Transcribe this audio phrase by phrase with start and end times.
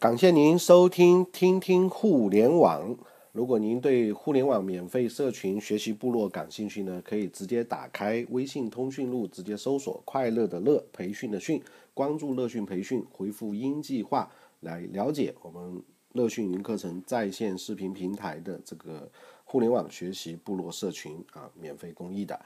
[0.00, 2.96] 感谢您收听听听互联网。
[3.32, 11.60] 如果您对互联网免费社群学习部落感兴趣呢，可以直接打开微信通讯录，直接搜索“快乐的乐培训的训”，
[11.94, 14.30] 关注乐讯培训，回复“音计划”
[14.62, 19.10] 来了解我们乐讯云课程在线视频平台的这个
[19.42, 22.40] 互联网学习部落社群啊，免费公益的。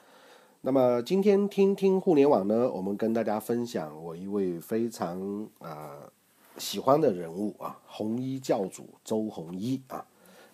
[0.62, 6.10] 那么今天听听互联网呢，我们跟大家分享我一位非常啊
[6.58, 10.04] 喜欢的人物啊，红衣教主周鸿祎啊。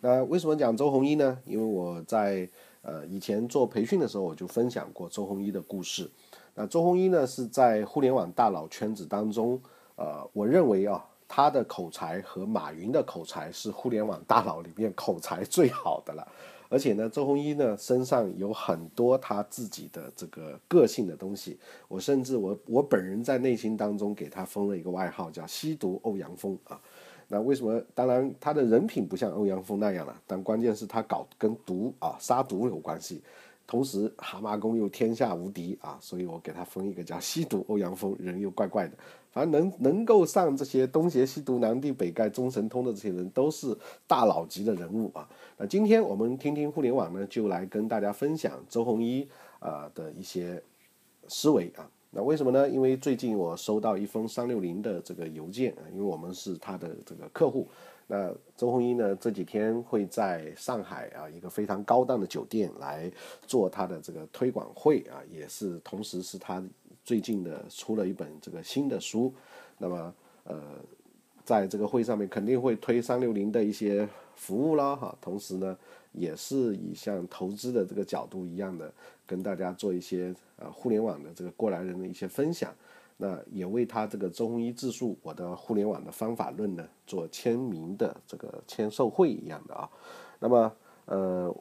[0.01, 1.39] 那为什么讲周鸿祎呢？
[1.45, 2.49] 因为我在
[2.83, 6.09] 呃以前做培训的时候，我就分享过周鸿祎的故事。
[6.55, 9.61] 那周鸿祎呢是在互联网大佬圈子当中，
[9.97, 16.27] 呃，我认为啊，他的口才和马云的口才是互联网大佬里面口才最好的了。
[16.69, 21.59] 而且呢，周鸿祎呢身上有很多他自己的这个个性的东西。
[21.89, 26.81] 我甚至我我本人在内心当中给他封了一个外号，叫“吸毒欧阳锋”啊。
[27.29, 27.79] 那为什么？
[27.95, 33.23] 当然，他的人品不像欧阳锋那样了，但关键是他搞跟毒啊、杀毒有关系。
[33.67, 38.97] 同时，蛤蟆功又天下无敌啊，所以我给他封一个叫“吸毒欧阳锋”，人又怪怪的。
[39.31, 43.77] 反正能能够上这些东邪西毒、南帝北丐、中神通的这些人，都是
[44.07, 45.29] 大佬级的人物啊。
[45.57, 50.63] 那今天我们听听互联网呢，就来跟大家分享周鸿祎啊的一些
[51.29, 51.89] 思维啊。
[52.11, 52.67] 那为什么呢？
[52.67, 57.69] 因为最近我收到一封三六零的这个邮件啊，因为我们是他的这个客户。
[58.11, 63.13] 那周鸿祎呢这几天会在上海啊一个非常高档的酒店来
[63.47, 66.65] 做他的这个推广会啊，也是同时是他
[67.09, 69.33] 最近的出了一本这个新的书。
[69.79, 70.15] 那么
[70.45, 70.61] 呃，
[71.43, 75.75] 在这个会上面肯定会推三六零的一些服务啦哈，同时呢
[76.13, 78.93] 也是以像投资的这个角度一样的。
[79.27, 82.75] 跟大家做一些呃互联网的这个过来人的一些分享，
[83.19, 89.89] 那也为他这个周鸿祎自述我的互联网的方法论呢做签名的这个签售会一样的啊。
[90.41, 90.73] 那么
[91.05, 91.55] 呃，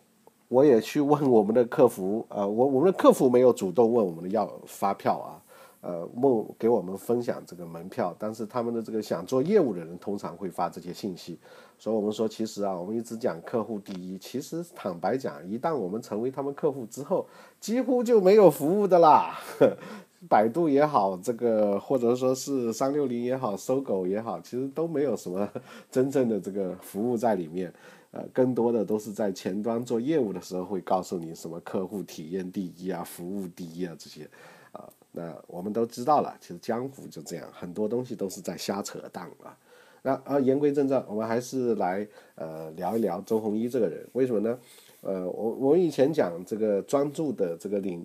[0.47, 5.41] 我也去问我们的客服啊，我我们的客服没有主动问我们的要发票啊。
[5.79, 11.39] 呃，问给我们分享这个门票，但是他们的这个想做业务的人通常会发这些信息，
[11.77, 17.25] 所以我们说，其实啊，我们一直讲客户第一，其实坦白讲，一旦我们成为他们客户之后，
[17.61, 19.37] 几乎就没有服务的啦。
[20.27, 25.47] 百度也好，这个或者说是三六零也好，搜狗也好，其实都没有什么
[25.91, 27.71] 真正的这个服务在里面，
[28.17, 34.27] 呃，更多的都是在前端做业务的时候会告诉你什么客户体验第一啊，服务第一啊这些。
[34.71, 39.55] 啊那我们都知道了，其实江湖就这样，很多东西都是在瞎扯淡啊。
[40.01, 44.03] 那啊，言归正传，我们还是来呃聊一聊周鸿祎这个人。
[44.13, 44.57] 为什么呢？
[45.01, 48.03] 呃，我我以前讲这个专注的这个领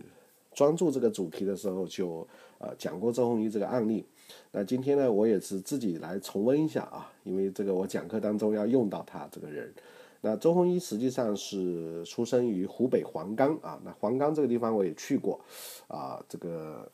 [0.52, 2.26] 专注这个主题的时候，就
[2.58, 4.04] 呃讲过周鸿祎这个案例。
[4.50, 9.72] 那今天呢，我也是自己来重温一下啊，因为这个我讲课当中要用到他这个人。
[10.22, 15.38] 那周鸿祎实际上是出生于湖北黄冈啊，那黄冈这个地方我也去过
[15.88, 16.90] 啊，这个。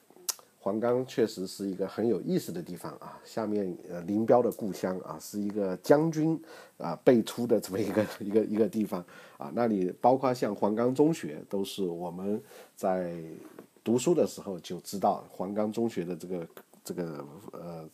[0.60, 6.38] 黄冈确实是一个很有意思的地方啊，下面呃林彪的故乡啊，是一个将军
[6.76, 9.02] 啊辈出的这么一个一个一个地方
[9.38, 12.42] 啊，那里包括像黄冈中学，都是我们
[12.74, 13.14] 在
[13.84, 16.46] 读书的时候就知道黄冈中学的这个
[16.84, 17.88] 这个呃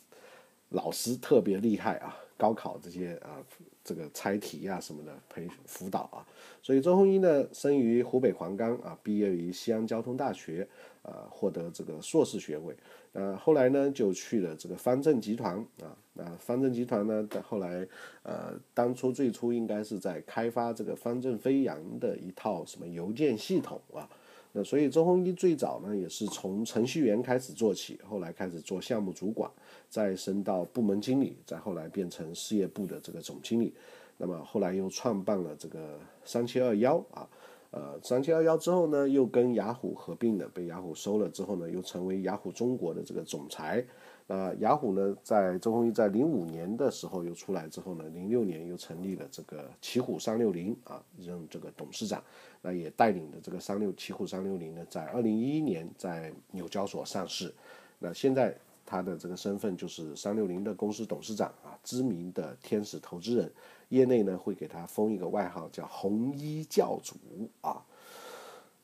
[0.70, 3.38] 老师特别厉害啊，高考这些啊
[3.84, 6.26] 这个猜题啊什么的培辅导啊，
[6.62, 10.66] 所以周鸿祎呢生于湖北黄冈啊，毕业于西安交通大学。
[11.04, 12.74] 啊，获得这个硕士学位，
[13.12, 17.86] 呃，后来呢就去了这个方正集团啊，那方正集团呢，后来
[18.22, 24.08] 呃，当初最初应该是在开发这个方正飞扬的一套什么邮件系统啊，
[24.56, 29.50] 那所以周鸿祎最早呢也是从程序员开始做起，后来开始做项目主管，
[29.90, 33.74] 再升到部门经理，再后来变成事业部的这个总经理，
[34.16, 37.28] 那么后来又创办了这个三七二幺啊。
[37.72, 43.84] 呃，三七二幺之后呢，又跟雅虎合并了，被雅虎收了之后呢，又成为雅虎中国的这个总裁。
[44.26, 52.22] 那雅虎呢，在周鸿祎在零五年的时候又出来之后呢，零六年又成立了这个奇虎三六零啊，任这个董事长。
[52.62, 57.52] 那也带领的这个三六奇虎三六零呢，在二零一一年在纽交所上市。
[57.98, 58.56] 那现在
[58.86, 63.52] 他的这个身份就是三六零的公司董事长啊，知名的天使投资人。
[63.90, 67.14] 业内呢会给他封一个外号叫“红衣教主”
[67.60, 67.84] 啊。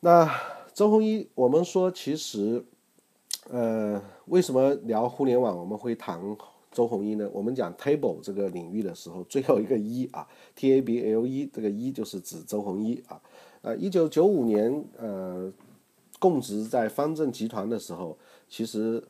[0.00, 0.30] 那
[0.74, 2.62] 周鸿祎，我们说其实，
[3.48, 6.20] 呃，为什么聊互联网我们会谈
[6.70, 7.28] 周鸿祎呢？
[7.32, 13.20] 我们讲 table 这个领域的时候，最后一个一啊，T A B L E 这个一就是指周鸿祎啊。
[13.62, 15.52] 呃，一九九五年呃，
[16.18, 18.16] 供职在方正集团的时候，
[18.48, 19.02] 其实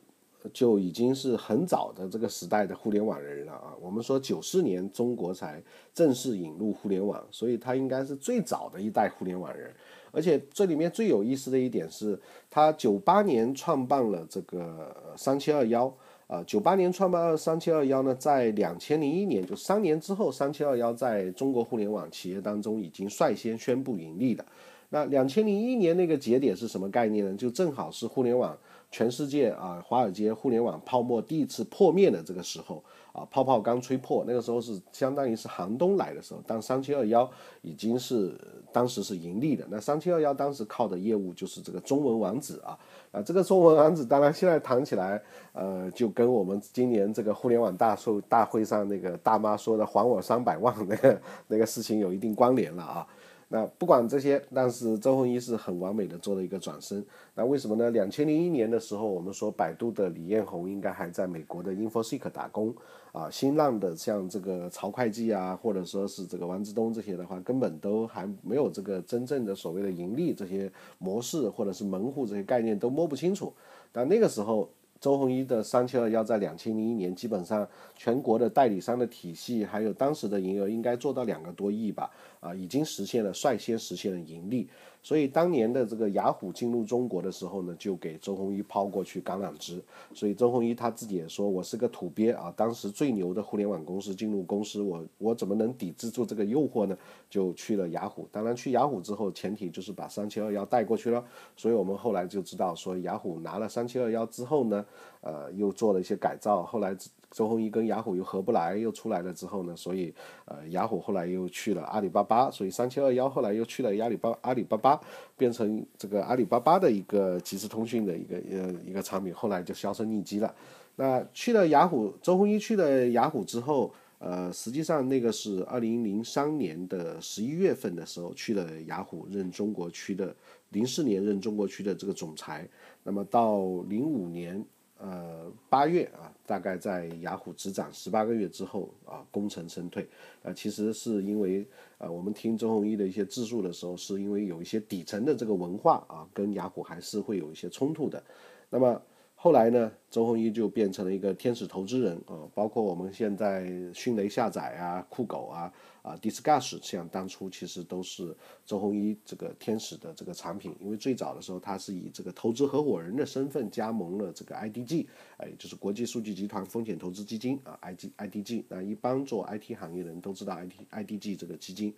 [0.54, 3.74] 就已经是很早的这个时代的互联网人了啊。
[3.80, 5.62] 我们说九四年中国才
[5.92, 9.74] 正式引入互联网，所以他应该是最早的一代互联网人。
[10.12, 12.18] 而且这里面最有意思的一点是，
[12.50, 15.92] 他九八年创办了这个三七二幺
[16.26, 24.44] 啊，九八年创办二三七二幺呢，在两千零一年就三年之后，三七二幺在中国互联网企业当中已经率先宣布盈利了。
[24.90, 27.36] 那两千零一年那个节点是什么概念呢？
[27.36, 28.58] 就正好是互联网
[28.90, 36.40] 全世界啊，华尔街互联网泡沫第一次破灭的这个时候啊，泡泡刚吹破，那个时候是相当于是寒冬来的时候。
[36.46, 37.28] 当三七二幺
[37.62, 38.38] 已经是
[38.72, 42.78] 当时是盈利的，那三七二幺当时靠的业务就是这个中文网址啊
[43.10, 45.20] 啊，这个中文网址当然现在谈起来，
[45.52, 53.06] 呃，就跟我们今年这个互联网大寿大会上那个大妈说的还我三百万那个那个事情有一定关联了啊。
[53.52, 57.04] 那不管这些，但是周鸿祎是很完美的做了一个转身。
[57.34, 57.90] 那为什么呢？
[57.90, 62.72] 两千零一年的时候，我们说百度的李彦宏应该还在美国的 InfoSeek 打工
[63.10, 63.28] 啊。
[63.28, 73.52] 新浪的像这个曹会计啊，或者说是这个王志东这些的话，根本都还没有这个真正的所谓的盈利这些模式，或者是门户这些概念都摸不清楚。
[73.90, 74.68] 但那个时候。
[75.00, 77.66] 周鸿祎的三七二幺在两千零一年，基本上
[77.96, 82.10] 全国的代理商的体系，还有当时的营业额应该做到两个多亿吧，
[82.40, 84.68] 啊，已经实现了率先实现了盈利。
[85.02, 89.82] 所以当年的这个雅虎进入中国的时候呢，就给周鸿祎抛过去橄榄枝。
[90.14, 96.96] 所以周鸿祎他自己也说，我是个土鳖啊，当时最牛的互联网公司进入公司，我我怎么能抵制住这个诱惑呢？
[97.28, 98.28] 就去了雅虎。
[98.30, 101.24] 当然去雅虎之后，前提就是把三七二幺带过去了。
[101.56, 104.84] 所以我们后来就知道，说雅虎拿了三七二幺之后呢，
[105.22, 106.62] 呃，又做了一些改造。
[106.62, 106.94] 后来。
[107.30, 110.12] 周鸿祎跟雅虎又合不来，又出来了之后呢，所以
[110.46, 115.00] 呃雅虎后来又去了阿里巴巴，所以三七二幺后来又去了阿里巴阿里巴巴，
[115.36, 120.52] 变成这个阿里巴巴的一个即时通讯的一个呃一个产品，后来就销声匿迹了。
[120.96, 130.34] 那去了雅虎，周鸿祎去了雅虎之后，呃实际上那个是二零零三年的十一月份的时候去了雅虎任中国区的，
[130.70, 132.68] 零四年任中国区的这个总裁，
[133.04, 134.64] 那么到零五年。
[135.00, 140.06] 呃，八月啊，大概在雅虎执掌十八个月之后啊，功成身退。
[140.42, 141.66] 啊，其实是因为
[141.98, 148.22] 呃，我们听周鸿祎的一些自述的时候，是因为有一些底层的这个文化啊，跟雅虎还是会有一些冲突的。
[148.68, 149.02] 那么。
[149.42, 155.72] 后来呢，周鸿祎就变成了一个天使投资人啊，包括我们现在迅雷下载啊、酷狗啊、
[156.02, 165.06] 啊 Discuss，像当初其实都是周鸿祎这个天使的这个产品，因为最早的时候他是以这个投资合伙人的身份加盟了这个 IDG，
[165.38, 171.94] 哎，就是国际数据集团风险投资基金啊，ID IDG，那一般做 IT 行业的人都知道 IT IDG 这个基金，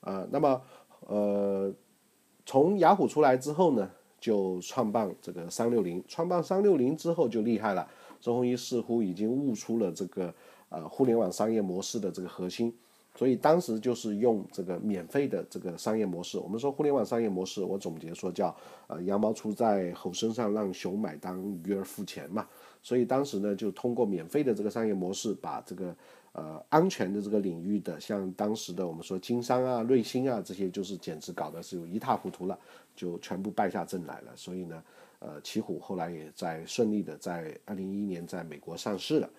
[0.00, 0.60] 啊，那么
[1.06, 1.72] 呃，
[2.44, 3.88] 从雅虎出来之后呢？
[4.20, 7.88] 就创办这个三六零，创办三六零之后就厉害了。
[8.20, 10.32] 周鸿祎似乎已经悟出了这个
[10.68, 12.72] 呃互联网商业模式的这个核心，
[13.14, 16.38] 所以当时就是用这个免费的这个商业模式。
[16.38, 18.54] 我们说互联网商业模式，我总结说叫
[18.86, 22.46] 呃羊毛出在猴身上，让熊买单，鱼儿付钱嘛。
[22.82, 25.96] 所以当时呢，就通过免费的这个商业模式，把这个。
[26.32, 32.56] 呃，安全的这个领域的，像当时的我们说金山啊、瑞星啊这些，就是简直搞得是一塌糊涂了，
[32.94, 34.30] 就全部败下阵来了。
[34.36, 34.82] 所以呢，
[35.18, 39.30] 呃，奇虎后来也在顺利的在二零一一年在美国上市了。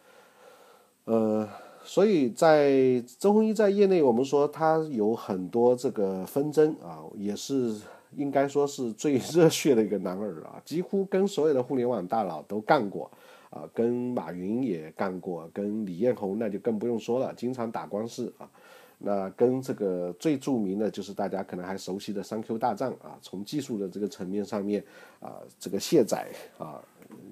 [1.05, 1.47] 呃，
[1.81, 7.73] 所以在周鸿祎在业内，我们说他有很多这个纷争啊，也是
[8.17, 13.09] 应该说是最热血的一个男儿啊，几乎跟所有的互联网大佬都干过。
[13.51, 18.49] 啊，跟马云也干过，跟李彦宏那就更不用说了，经常打官司啊。
[19.03, 24.83] 那跟这个最著名的就是大家可能还熟悉的三 Q 大战啊，从技术的这个层面上面
[25.19, 26.29] 啊，这个卸载
[26.59, 26.79] 啊，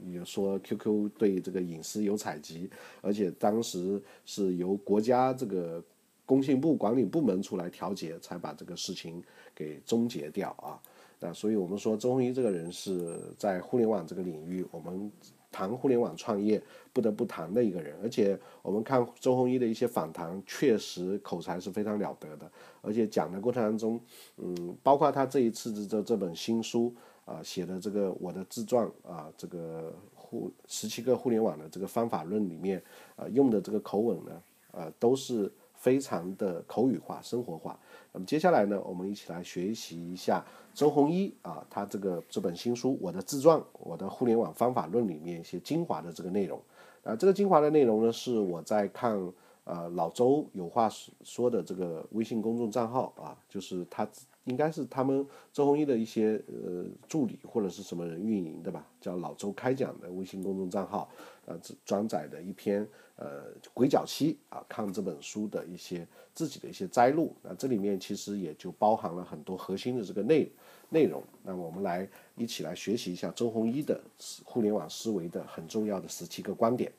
[0.07, 2.67] 也说 QQ 对这个隐私有采集，
[3.01, 5.81] 而且当时是由国家这个
[6.25, 9.23] 工信部管理部门出来调解，才把这个事情
[9.53, 10.81] 给终结掉啊。
[11.19, 15.09] 那所以我们说周鸿祎这个人是在互联网这个领域，我们。
[15.51, 16.61] 谈互联网创业
[16.93, 22.49] 不得不谈的一个人，而且我们看周鸿祎的一些访谈，确实口才是非常了得的。
[22.81, 23.99] 而且讲的过程当中，
[24.37, 26.93] 嗯，包括他这一次的这这本新书
[27.25, 32.81] 啊，写的这个我的自传啊，这个互十七个互联网的这个方法论里面
[33.15, 34.41] 啊，用的这个口吻呢，
[34.71, 37.77] 呃，都是非常的口语化、生活化。
[38.11, 40.45] 那么接下来呢，我们一起来学习一下。
[40.73, 46.61] 周鸿祎啊，他这个这本新书《我的自传》《我的互联网方法论》里面一些精华的这个内容
[47.03, 49.19] 啊，这个精华的内容呢，是我在看
[49.65, 50.89] 呃老周有话
[51.23, 54.07] 说的这个微信公众账号啊，就是他
[54.45, 61.09] 应该是他们周鸿祎的一些呃助理或者是什么人运营的吧，叫老周开讲的微信公众账号，
[61.45, 62.87] 呃，转载的一篇
[63.19, 70.49] 呃鬼脚七啊看这本书的一些自己的一些摘录，那这里面其实也就包含了很多核心的这个内
[70.87, 71.21] 内容。
[71.43, 72.07] 那我们来
[72.37, 73.99] 一起来学习一下周鸿祎的
[74.45, 76.89] 互联网思维的很重要的十七个观点。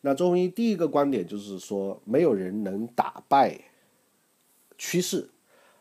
[0.00, 3.60] 那周鸿祎第一个观点就是说，没有人能打败
[4.78, 5.28] 趋势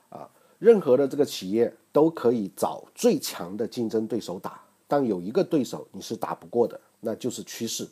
[0.10, 0.29] 啊。
[0.58, 7.88] 任何的这个企业都可以找最强的竞争对手打，但有一个对手你是打不过的，那就是趋势。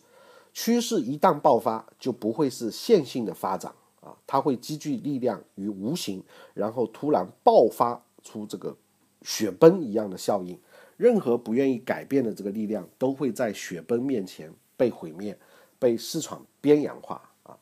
[0.60, 3.72] 趋势一旦爆发，就不会是线性的发展
[4.02, 6.24] 啊，它会积聚力量于无形，
[6.56, 8.76] 然后突然爆发出这个
[9.22, 10.58] 雪崩一样的效应。
[10.98, 15.38] 任何不愿意改变的这个力量，都会在雪崩面前被毁灭，
[15.78, 17.56] 被市场边缘化啊。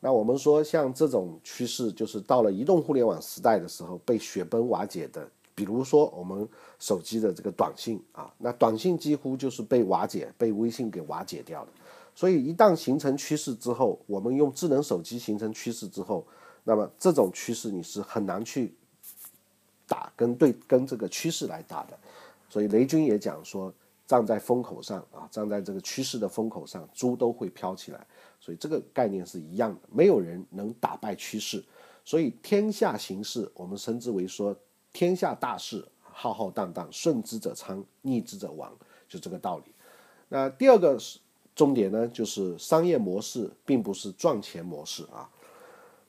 [0.00, 5.30] 那我们说，像这种趋势，就是到了移动互联网时代的时候被雪崩瓦解的。
[5.54, 6.48] 比如说，我们
[6.80, 11.68] 手机的这个短信啊，那短信几乎就是被瓦解，被微信给瓦解掉了。
[12.20, 16.26] 所以，一旦形成趋势之后，我们用智能手机形成趋势之后，
[16.64, 18.74] 那么这种趋势你是很难去
[19.88, 21.98] 打跟对跟这个趋势来打的。
[22.50, 23.72] 所以，雷军也讲说，
[24.06, 28.06] 站在风口上啊，站在这个趋势的风口上，猪都会飘起来。
[28.38, 31.64] 所以这个概念是一样的，没有人能打败趋势。
[32.04, 34.54] 所以天下形势，我们称之为说
[34.92, 38.76] 天下大势，浩浩荡荡，顺之者昌，逆之者亡，
[39.08, 39.72] 就这个道理。
[40.28, 41.18] 那第二个是
[41.60, 45.28] 重点呢，就是商业模式并不是赚钱模式啊。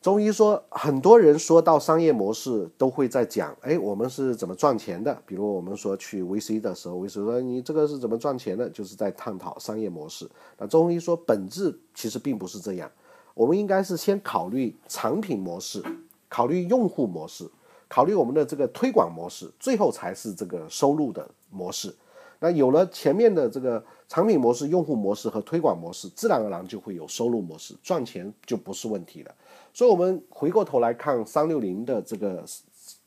[0.01, 5.21] 中医说，很多人说到商业模式，都会在讲，哎，我们是怎么赚钱的？
[5.25, 8.69] 比如我们说去 VC 的时候，VC 说你这个是怎么赚钱的？
[8.69, 10.25] 就是在探讨商业模式。
[10.57, 12.89] 那中医说，本质其实并不是这样，
[13.33, 15.83] 我们应该是先考虑产品模式，
[16.29, 17.45] 考虑用户模式，
[17.89, 21.93] 考虑我们的这个推广模式，最后才是这个收入的模式。
[22.41, 29.33] 那有了前面的这个产品模式、用户模式和推广模式，自然而然就会有收入模式，赚钱就不是问题了。
[29.71, 32.43] 所以，我们回过头来看三六零的这个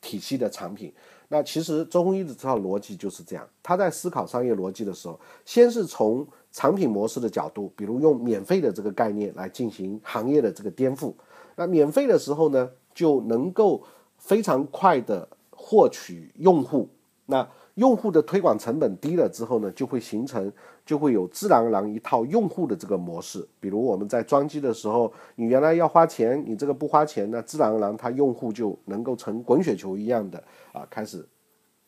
[0.01, 0.93] 体系的产品，
[1.29, 3.45] 那其实周鸿祎的这套逻辑就是这样。
[3.61, 11.13] 他在思考商业逻辑的时候，先是从产品模式的角度，比如用免费的这个概念来进行行业的这个颠覆。
[11.57, 13.83] 那免费的时候呢，就能够
[14.17, 16.89] 非常快的获取用户。
[17.27, 20.53] 那用户的推广成本低了之后呢，就会形成，
[20.87, 23.45] 就会有自然而然一套用户的这个模式。
[23.59, 31.27] 比如我们在装机的时候，你原来要花钱，你这个不花钱那，自然而然它用户就能够成滚雪球一样的啊，开始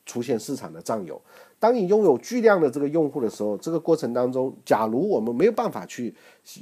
[0.04, 1.20] 出现市场的占有。
[1.60, 6.12] 当你拥有巨量的这个用户的时候，这个过程当中，假如我们没有办法去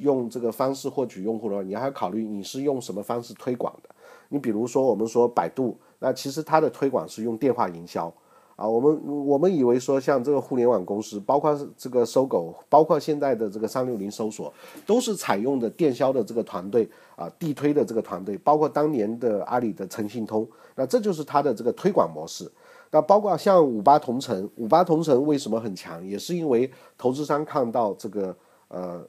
[0.00, 3.88] 用这个方式获取用户的话，你还要考虑你是用什么方式推广的。
[4.28, 8.12] 你比如说我们说百度，那其实它的推广是用电话营销。
[8.56, 14.52] 啊，我们我们以为说像这个互联网公司，包括这个搜狗，包括现在的这个三六零搜索，
[14.86, 22.48] 都是采用的电销的这个团队啊，地推的这个团队，包括当年的阿里的诚信通，那这就是它的这个推广模式。
[22.92, 28.36] 那包括像五八同城，五八同城为什么很强，也是因为投资商看到这个
[28.68, 29.04] 呃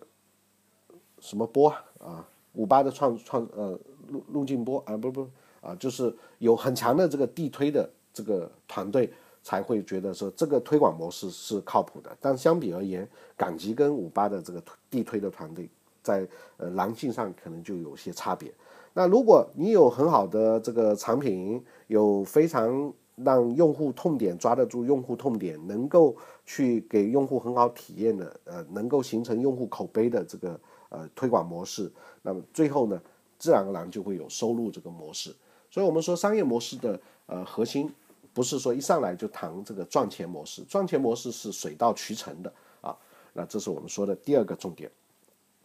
[1.19, 5.27] 什么波啊，五八的创创呃路路径波啊，不不
[5.61, 9.07] 啊，就是有很强的这个地推的这个团队。
[9.45, 14.59] 才会觉得说这个推广模式是靠谱的，但相比而言，赶集跟五八的这个
[14.89, 15.69] 地推的团队
[16.01, 18.51] 在呃狼性上可能就有些差别。
[18.95, 30.59] 那如果你有很好的这个产品，有非常让用户痛点抓得住用户痛点，能够去给用户很好体验的，呃，能够形成用户口碑的这个
[30.89, 31.91] 呃推广模式，
[32.23, 32.99] 那么最后呢，
[33.37, 35.31] 自然而然就会有收入这个模式。
[35.69, 37.87] 所以我们说商业模式的呃核心。
[38.35, 42.93] 不是说一上来就谈这个赚钱模式，赚钱模式是水到渠成的啊。
[43.31, 44.91] 那这是我们说的第二个重点。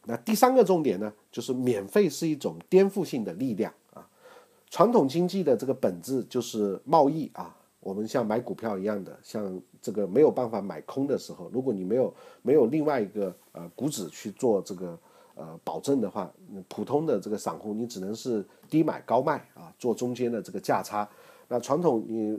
[0.05, 4.09] 那第三个重点呢，就是免费是一种颠覆性的力量啊。
[4.71, 7.57] 传统经济的这个本质就是贸易啊。
[7.81, 14.97] 我们像买股票一样的，像这个没有办法买空的时候，如果你没有没有另外一个呃股指去做这个
[15.35, 16.33] 呃保证的话，
[16.69, 21.09] 普通的这个散户你只能是低买高卖啊，做中间的这个价差。
[21.49, 22.39] 那传统你。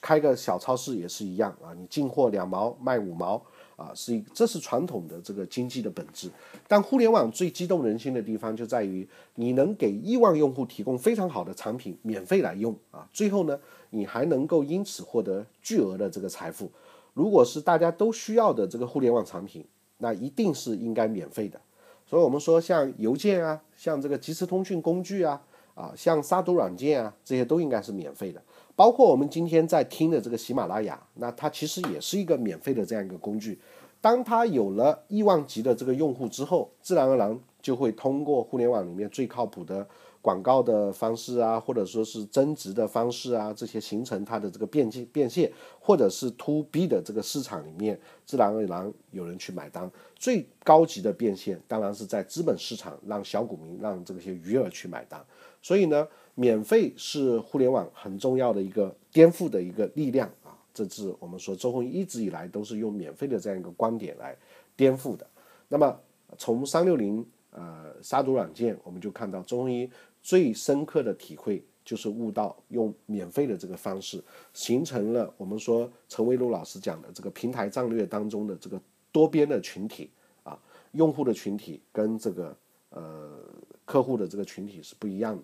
[0.00, 3.40] 开个小超市也是一样啊，你进货两毛卖五毛
[3.76, 6.30] 啊，是一这是传统的这个经济的本质。
[6.68, 13.58] 但互联网最激动人心的地方就在于，你能给亿万用户提供非常好的产品，免费来用啊，最后呢，
[13.90, 16.70] 你还能够因此获得巨额的这个财富。
[17.14, 19.64] 如果是大家都需要的这个互联网产品，
[19.98, 21.58] 那一定是应该免费的。
[22.06, 25.42] 所以我们说，像邮件啊，像这个即时通讯工具啊，
[25.76, 28.42] 啊，像杀毒软件啊，这些都应该是免费的。
[28.74, 33.60] 包括我们今天在听的这个喜马拉雅，那它其实也是一个免费的这样一个工具。
[34.00, 39.86] 当它有了亿万级的这个用户之后，自然而然就会通过互联网里面最靠谱的。
[40.22, 49.88] 广告的方式啊，或者说是增值的方式啊，这些形成它的这个变现变现，或者是 to B 的这个市场里面，自然而然有人去买单。
[50.16, 55.24] 最高级的变现，当然是在资本市场，让小股民、让这些余额去买单。
[55.66, 56.06] 所以呢，
[56.36, 60.56] 免费是互联网很重要的一个颠覆的一个力量啊。
[60.72, 64.36] 这是我们说周鸿祎一直以来都是用免费的这样一个观点来
[64.76, 65.26] 颠覆的。
[65.66, 66.00] 那么
[66.38, 69.90] 从三六零呃杀毒软件，我们就看到周鸿祎。
[70.22, 78.80] 最深刻的体会就是悟到用免费的这个方式，形成了我们说陈维禄老师讲的这个平台战略当中的这个
[79.10, 80.10] 多边的群体
[80.44, 80.56] 啊，
[80.92, 82.56] 用户的群体跟这个
[82.90, 83.40] 呃
[83.84, 85.42] 客户的这个群体是不一样的。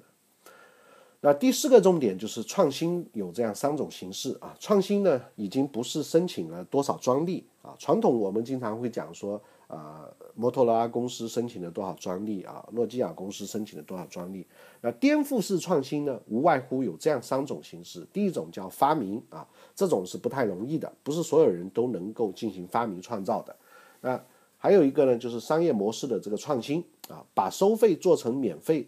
[1.23, 9.41] 那第四个重点就是创新有这样三种形式啊，创新呢已经不是申请了多少专利啊，传统我们经常会讲说。
[9.69, 12.63] 啊，摩托罗拉公司申请了多少专利啊？
[12.73, 14.47] 诺基亚公司申请了多少专利？
[14.83, 16.21] 那颠覆式创新呢？
[16.29, 18.07] 无外乎有这样三种形式。
[18.13, 23.57] 第一种叫发明啊，这种是不太容易的，不是所有人都能够进行发明创造的。
[24.03, 24.23] 那
[24.59, 28.87] 还有一个呢，就是商业模式的这个创新啊，把收费做成免费，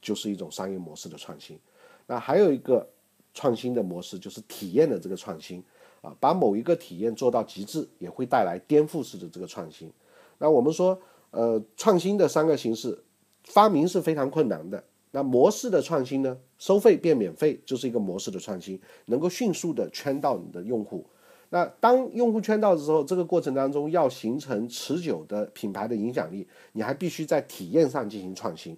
[0.00, 1.58] 就是一种商业模式的创新。
[2.06, 2.88] 那还有一个
[3.34, 5.62] 创新的模式，就是体验的这个创新
[6.00, 9.90] 啊，把某一个体验做到极致，也会带来颠覆式的这个创新。
[10.38, 10.98] 那我们说，
[11.30, 13.02] 呃，创新的三个形式，
[13.44, 14.82] 发明是非常困难的。
[15.12, 16.36] 那模式的创新呢？
[16.58, 21.04] 收费变免费就是一个模式的创新，能够迅速的圈到你的用户。
[21.50, 28.74] 那当用户圈到的时候，这个过程当中要形成持久的品牌的影响力，你还必须在体验上进行创新。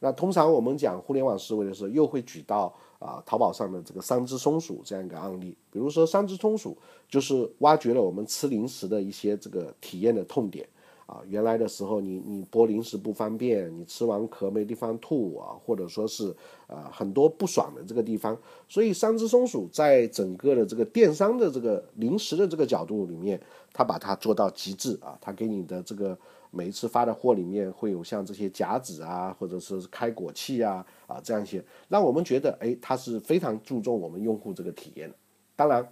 [0.00, 5.56] 那通常我们讲互联网思维的时候，又会举到啊淘宝上的这个三只松鼠这样一个案例。
[5.70, 6.76] 比如说三只松鼠
[7.08, 10.68] 就是挖掘了我们吃零食的一些这个体验的痛点。
[11.08, 16.28] 啊，原来的时候你你剥零食不方便，你吃完壳没地方吐啊，或者说是
[16.66, 18.36] 啊很多不爽的这个地方，
[18.68, 23.40] 所以三只松鼠在整个的这个电商的这个零食的这个角度里面，
[23.72, 26.14] 它把它做到极致啊，它给你的这个
[26.50, 35.12] 每一次发的货里面会有像这些夹子啊，或者是开果器啊啊这样一些，让我们觉得哎，它是非常注重我们用户这个体验，
[35.54, 35.86] 当然。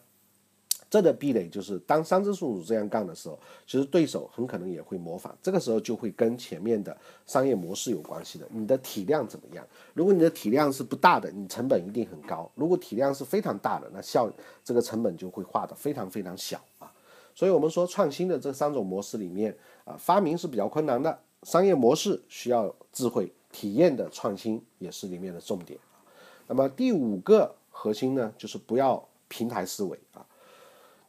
[0.88, 5.36] 这的壁垒就是，当三只松鼠这样干的时候，其实对手很可能也会模仿。
[5.42, 8.46] 这个时候就会跟前面的商业模式有关系的。
[8.52, 9.66] 你的体量怎么样？
[9.94, 14.30] 如果你的体量是不大的，你成本一定很高；如果体量是非常大的，那效
[14.62, 16.64] 这个成本就会画的非常非常小。
[17.36, 25.78] 所以，我们说创新的这三种模式里面啊，发明是比较困难的，商业模式需要智慧，体验的创新也是里面的重点。
[26.48, 30.24] 那么第五个核心呢，就是不要平台思维啊。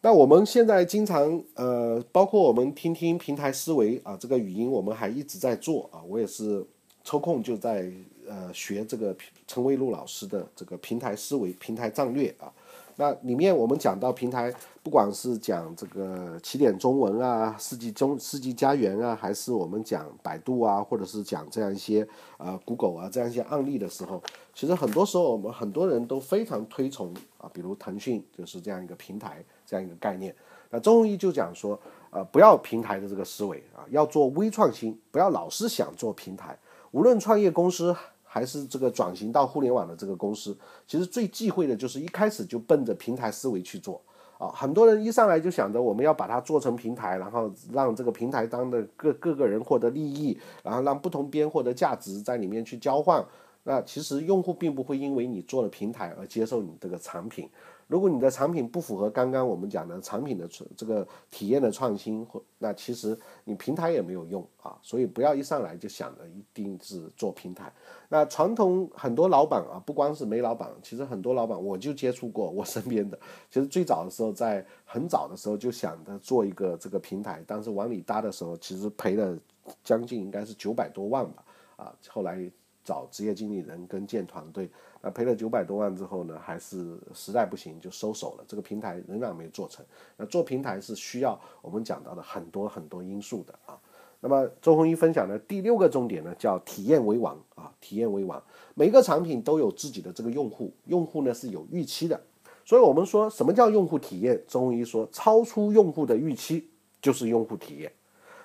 [0.02, 6.04] 那我们现在经常呃，包括我们听听平台思维啊，这个语音我们还一直在做啊。
[6.06, 6.62] 我也是
[7.06, 7.90] 抽空就在
[8.28, 9.16] 呃学这个
[9.48, 12.52] 陈卫路老师的这个平台思维、平台战略啊。
[13.00, 22.06] 那里面我们讲到平台，不管是讲这个起点中文啊、世纪中世纪家园啊，还是我们讲百度啊，或者是讲这样一些
[22.38, 24.20] 啊 Google 啊这样一些案例的时候，
[24.52, 30.36] 其实很多时候我们很多人都非常推崇啊，比如腾讯就是这样一个平台这样一个概念。
[30.72, 31.80] 那周鸿祎就讲说，
[32.10, 36.58] 呃，不要平台的这个思维啊，要做微创新，不要老是想做平台，
[36.90, 37.96] 无论创业公司。
[38.38, 44.00] 还是这个转型到互联网的这个公司，其实最忌讳的就是一开始就奔着平台思维去做
[44.38, 44.52] 啊！
[44.54, 53.26] 很多人一上来就想着我们要把它做成平台，然后让这个平台当的各各个人获得利益，然后让不同边获得价值在里面去交换。
[53.64, 57.50] 那其实用户并不会因为你做了平台而接受你这个产品。
[57.88, 67.72] 如果你的产品不符合刚刚我们讲的产品的这个体验的创新，或那其实你平台也没有用啊，所以不要一上来就想着一定是做平台。
[68.10, 73.18] 那传统很多老板啊，不光是煤老板，其实很多老板我就接触过，我身边的，
[73.50, 79.38] 其实最早的时候在很早的时候就想着做一个这个平台，但是往里搭的时候，其实赔了
[79.84, 81.44] 将近应该是九百多万吧，
[81.78, 82.52] 啊，后来。
[82.88, 84.70] 找职业经理人跟建团队，
[85.02, 88.46] 那赔了九百多万之后呢，还是实在不行就收手了。
[88.48, 89.86] 这个平台仍然没做成。
[90.16, 93.78] 那做平台是需要我们讲到的很多很多因素的啊。
[94.22, 98.42] 那么周鸿祎分享的第六个重点呢，叫体验为王啊，体验为王。
[98.74, 102.18] 每个产品都有自己的这个用户，用户呢是有预期的。
[102.64, 104.42] 所以我们说什么叫用户体验？
[104.48, 106.70] 周鸿祎说，超出用户的预期
[107.02, 107.92] 就是用户体验。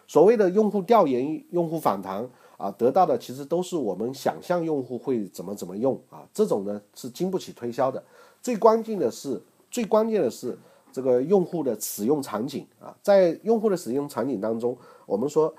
[0.09, 2.29] 所谓的用户调研、用户访谈。
[2.63, 8.01] 啊，得到的其实都是我们想象用户会怎么怎么用啊，这种呢是经不起推销的。
[8.41, 10.57] 最关键的是，最关键的是
[10.93, 15.53] 这个用户的使用场景啊，在用户的使用场景当中，我们说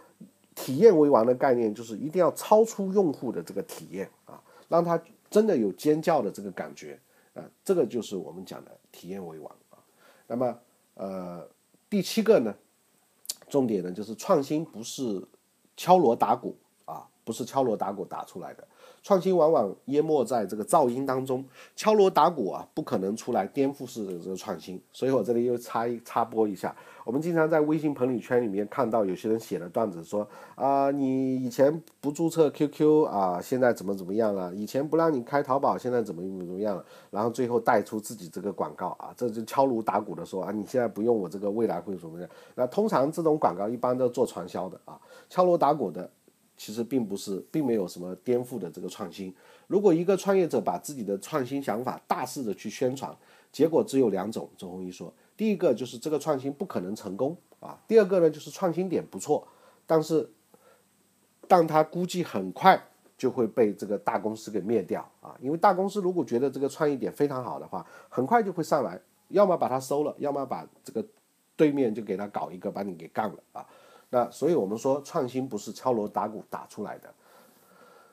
[0.55, 4.97] 体验为王的概念就是一定要超出用户的这个体验啊，让他
[5.29, 6.97] 真的有尖叫的这个感觉
[7.33, 9.75] 啊，这个就是我们讲的体验为王啊。
[10.25, 10.57] 那么
[10.93, 11.45] 呃，
[11.89, 12.55] 第七个呢，
[13.49, 15.21] 重点呢就是创新不是
[15.75, 16.55] 敲锣打鼓，
[17.23, 18.63] 不是敲锣打鼓打出来的。
[19.01, 21.43] 创新往往淹没在这个噪音当中，
[21.75, 24.81] 敲锣打鼓啊，不可能出来颠覆式的这个创新。
[24.93, 34.55] 所以我这里又插一插播一下，我们经常在微信朋友圈里面看到有些人写的段子，说啊，你以前不注册 QQ 啊，现在怎么怎么样了？
[34.55, 36.85] 以前不让你开淘宝，现在怎么怎么怎么样了？
[37.11, 42.29] 然后最后带出自己这个广告啊，这就敲锣打鼓的说啊，你现在不用我这个，未来会怎么样？
[42.55, 44.97] 那通常这种广告一般都做传销的啊，
[45.29, 46.09] 敲锣打鼓的。
[46.55, 49.33] 其实并不是，并没有什么颠覆的这个创新。
[49.67, 53.15] 如果一个创业者把自己的创新想法大肆的去宣传，
[53.51, 54.49] 结果只有两种。
[54.57, 59.47] 周鸿祎说，第一个就是这个创新不可能成功啊，第二个呢就是创新点不错，
[59.87, 60.29] 但是
[61.47, 62.81] 但他估计很快
[63.17, 71.03] 就会被这个大公司给灭掉啊，因为大公司如果觉得这个创意点非常好的话，很快就会上来，要么把它收了，要么把这个
[71.55, 73.65] 对面就给他搞一个把你给干了啊。
[74.13, 77.11] 那所以，我们说创新不是敲锣打鼓打出来的。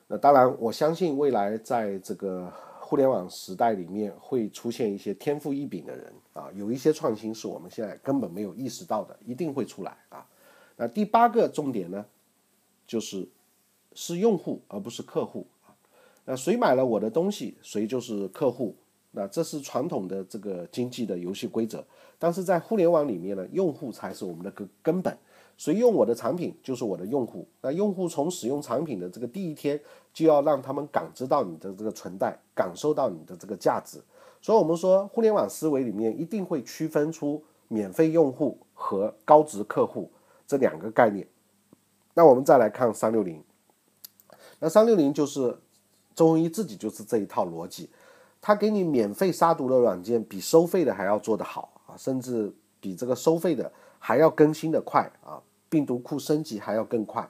[0.06, 10.26] 那当然，我相信未来在这个互联网时代里面，会出现一些天赋异禀的人啊，有一些创新是我们现在根本没有意识到的，一定会出来啊。
[10.74, 12.02] 那第八个重点呢，
[12.86, 13.28] 就是
[13.92, 15.76] 是用户而不是客户啊。
[16.24, 18.74] 那谁买了我的东西，谁就是客户。
[19.10, 21.84] 那这是传统的这个经济的游戏规则，
[22.18, 25.14] 但是在互联网里面呢，用户才是我们的根根本。
[25.60, 27.46] 谁用我的产品就是我的用户。
[27.60, 29.78] 那用户从使用产品的这个第一天，
[30.10, 34.00] 就要让他们感知到你的这个存在，感受到你的这个价值。
[34.40, 40.10] 所以，我们说互联网思维里面一定会区分出免费用户和高值客户
[40.46, 41.28] 这两个概念。
[42.14, 43.44] 那我们再来看三六零，
[44.60, 45.58] 那三六零就是
[46.14, 47.90] 周鸿祎自己就是这一套逻辑，
[48.40, 55.36] 他给你免费杀毒的软件比收费的还要做得好啊，甚至比这个收费的还要更新的快啊。
[55.70, 57.26] 病毒库升级还要更快，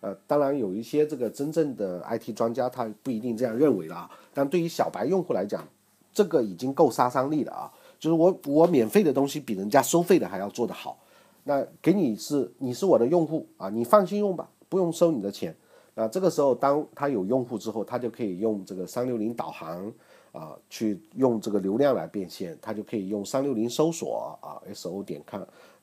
[0.00, 4.10] 呃，当然有一些这个真正的 IT 专家他不一定这样认为了啊。
[4.34, 5.66] 但对于小白用户来讲，
[6.12, 7.72] 这个已经够杀伤力了啊。
[7.98, 10.98] 就是我我免费的东西比人家收费的还要做得好，
[11.44, 15.54] 那给你是你是我的用户啊，你放心用吧，不用收你的钱。
[15.94, 19.90] 那这个时候当他有用户之后，他就可以用这个三六零导航
[20.32, 25.40] 啊，去用这个流量来变现，他就可以用三六零搜索啊，so 点 com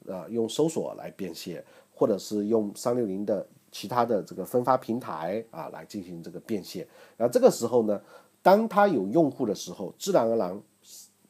[0.07, 1.63] 啊，用搜索来变现。
[2.01, 8.01] 或者是用三六零的其他的这个分发平台啊来进行这个变现，然后这个时候呢，
[8.41, 10.59] 当他有用户的时候，自然而然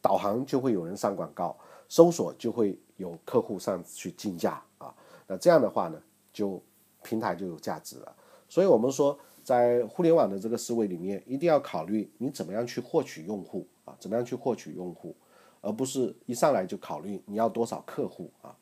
[0.01, 1.57] 导航就会有人上广告，
[1.89, 4.95] 搜索就会有客户上去竞价啊，
[5.27, 6.63] 那这样的话呢，就
[7.03, 8.15] 平台就有价值了。
[8.47, 15.13] 所以我们说，在互联网的这个思维里面，一定要考虑你怎么样去获取用户啊，怎么样去获取用户，
[15.59, 18.55] 而不是一上来就考虑你要多少客户啊。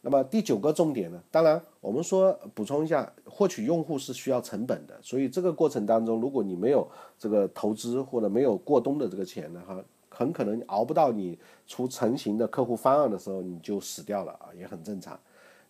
[0.00, 1.20] 那么第九个重点呢？
[1.30, 15.18] 当然，我们说补充一下，获取用户是需要成本的，所以这个过程当中，如果你没有这个投资或者没有过冬的这个钱呢，哈，很可能熬不到你出成型的客户方案的时候，你就死掉了啊，也很正常。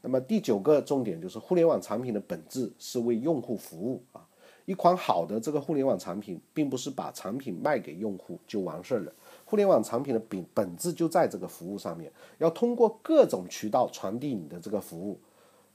[0.02, 4.20] 那么第九个重点就是，互联网产品的本质是为用户服务啊，
[4.66, 9.12] 一款好的这个互联网产品，并不是把产品卖给用户就完事儿了。
[9.48, 15.18] 互联网产品的本本质就在这个服务上面，要通过各种渠道传递你的这个服务。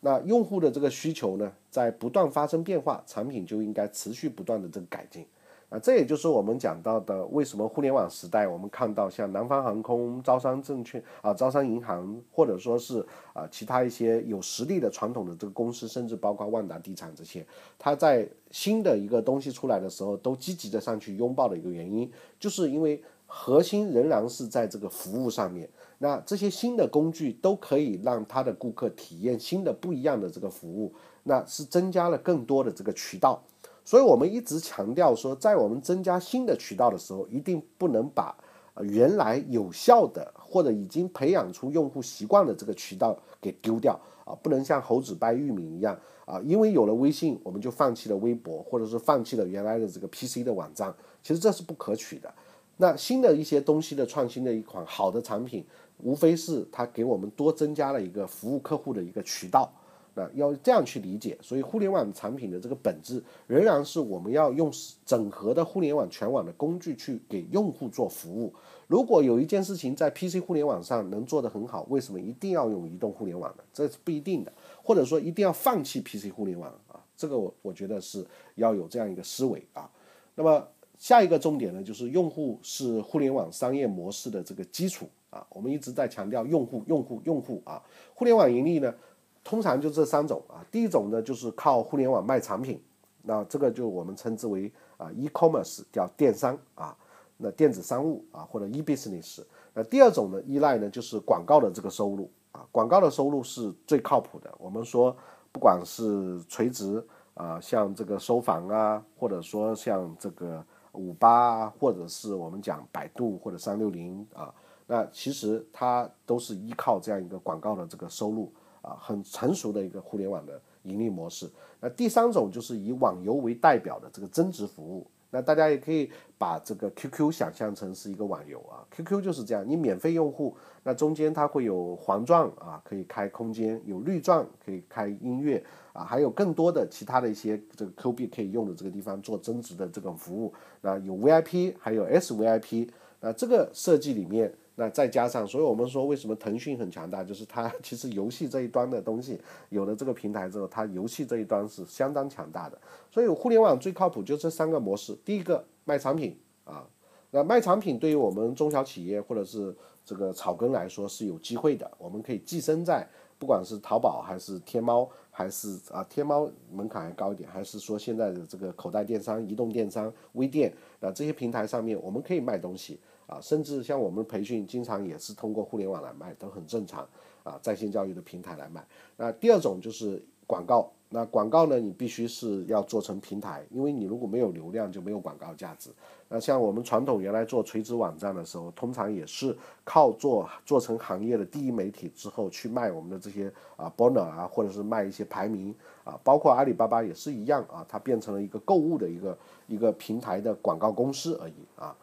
[0.01, 5.25] 那用户的这个需求呢，在不断发生变化，产品就应该持续不断的这个改进。
[5.69, 17.43] 啊，这也就是我们讲到的，为什么互联网时代，我们看到像南方航空、招商证券啊、招商银行，或者说是啊其他一些有实力的传统的这个公司，甚至包括万达地产这些，
[17.79, 23.03] 它在新的一个东西出来的时候，都积极的上去拥抱的一个原因，就是因为。
[23.35, 25.67] 核心仍然是在这个服务上面，
[25.97, 30.93] 那这些新的工具都可以让他的顾客体验新的不一样的这个服务，
[31.23, 33.41] 那是增加了更多的这个渠道。
[33.83, 38.35] 所以我们一直强调说，在我们增加新的渠道的时候，一定不能把
[38.81, 50.93] 原来有效的或者已经培养出用户习惯的这个渠道给丢掉啊，不能像猴子掰玉米一样啊，因为有了微信，我们就放弃了微博，或者是放弃了原来的这个 PC 的网站，
[51.23, 52.31] 其实这是不可取的。
[52.77, 55.63] 那新的一些东西的创新的一款好的产品，
[55.99, 59.71] 无非是它给我们多增加了一个服务客户的一个渠道。
[60.15, 64.71] 那要这样去理解，所以互联网产品的这个本质仍然是我们要用
[65.03, 68.53] 整合的互联网全网的工具去给用户做服务。
[68.85, 73.63] 如果有一件事情在 PC 互联网上能做得很好，为什么一定要用移动互联网呢？
[73.73, 77.01] 这是不一定的，或者说一定要放弃 PC 互联网啊？
[77.17, 79.89] 这个我我觉得是要有这样一个思维啊。
[80.35, 80.67] 那么
[81.03, 85.45] 下一个重点呢，就是用户是互联网商业模式的这个基础啊。
[85.49, 87.83] 我们一直在强调用户、用户、用户啊。
[88.15, 88.95] 互联网盈利呢？
[89.43, 92.81] 通常就这三种啊，第一种呢就是靠互联网卖产品，
[93.23, 96.95] 那这个就我们称之为啊 e-commerce 叫电商啊，
[97.35, 99.43] 那电子商务啊或者 e-business。
[99.73, 104.49] 那第二种呢依赖呢就是广告的这个收入啊，广告的收入是最靠谱的。
[104.57, 105.13] 我们说
[105.51, 114.53] 不管是垂直啊，像这个收房啊，或者说像这个五八啊，或者是我们讲百度或者三六零啊，
[114.87, 118.51] 那其实它都是依靠这样一个广告的这个收入。
[118.83, 121.49] 啊，很成熟的一个互联网的盈利模式。
[121.79, 125.07] 那第三种就是以网游为代表的这个增值服务。
[125.33, 140.53] 那大家也可以把这个 QQ 想象成是一个网游啊，QQ 就是这样，你免费用户，那中间它会有黄钻啊，可以开空间，有绿钻可以开音乐啊，还有更多的其他的一些这个 Q 币可以用的这个地方做增值的这种服务。
[140.81, 142.89] 那有 VIP，还有 SVIP。
[143.19, 144.53] 那这个设计里面。
[144.75, 152.77] 那再加上，所以我们说为什么腾讯很强大，就是它 其实游戏这一端的东西有了这个平台之后，它游戏这一端是相当强大的。
[153.11, 156.83] 所以互联网最靠谱就这三个模式：第一个卖产品啊，
[157.29, 163.07] 那卖产品对于我们中小企业或者是这个草根来说是有机会的，我们可以寄生在
[163.37, 172.99] 不管是淘宝还是天猫，还是啊天猫门槛还高一点，还是说现在的这个口袋电商、移动电商、微店啊这些平台上面，我们可以卖东西。
[173.27, 177.07] 啊，甚至像我们培训，经常也是通过互联网来卖，都很正常。
[177.43, 178.81] 啊，在线教育的平台来卖。
[179.17, 180.89] 那第二种就是广告。
[181.09, 185.89] 那广告呢，你必须是要做成平台，因为你如果没有流量，就没有广告价值。
[186.29, 201.93] 那像我们传统原来做垂直网站的时候，通常也是靠做做成行业的第一媒体之后，去卖我们的这些啊 banner 啊，或者是卖一些排名啊，包括阿里巴巴也是一样啊，它变成了一个购物的一个一个平台的广告公司而已啊。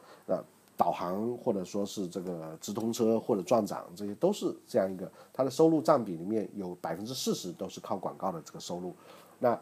[0.80, 8.94] 导航或者说是这个直通车或者撞涨，这些都是这样一个，它的收入占比里面有百分之四十都是靠广告的这个收入。
[9.40, 9.60] 那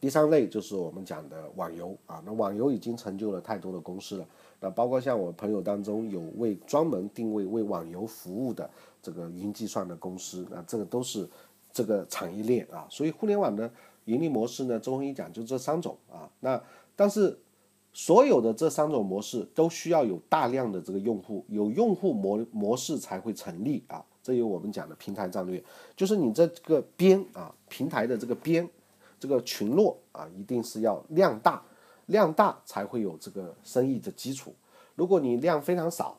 [0.00, 4.26] 第三类就是我们讲的网游啊，那网游已经成就了太多的公司了。
[4.60, 8.70] 那包括像我朋友当中有为专门定位为网游服务的
[9.02, 11.28] 这个云计算的公司，那这个都是
[11.72, 12.86] 这个产业链啊。
[12.88, 13.68] 所以互联网的
[14.04, 16.30] 盈利模式呢，周鸿祎讲就这三种啊。
[16.38, 16.62] 那
[16.94, 17.36] 但是。
[17.92, 24.04] 所有的这三种模式都需要有大量的这个用户，有用户模模式才会成立啊。
[24.22, 25.62] 这有我们讲的平台战略，
[25.96, 28.68] 就是你这个边啊，平台的这个边，
[29.20, 31.62] 这个群落啊，一定是要量大，
[32.06, 34.54] 量大才会有这个生意的基础。
[34.94, 36.16] 如果你量非常少，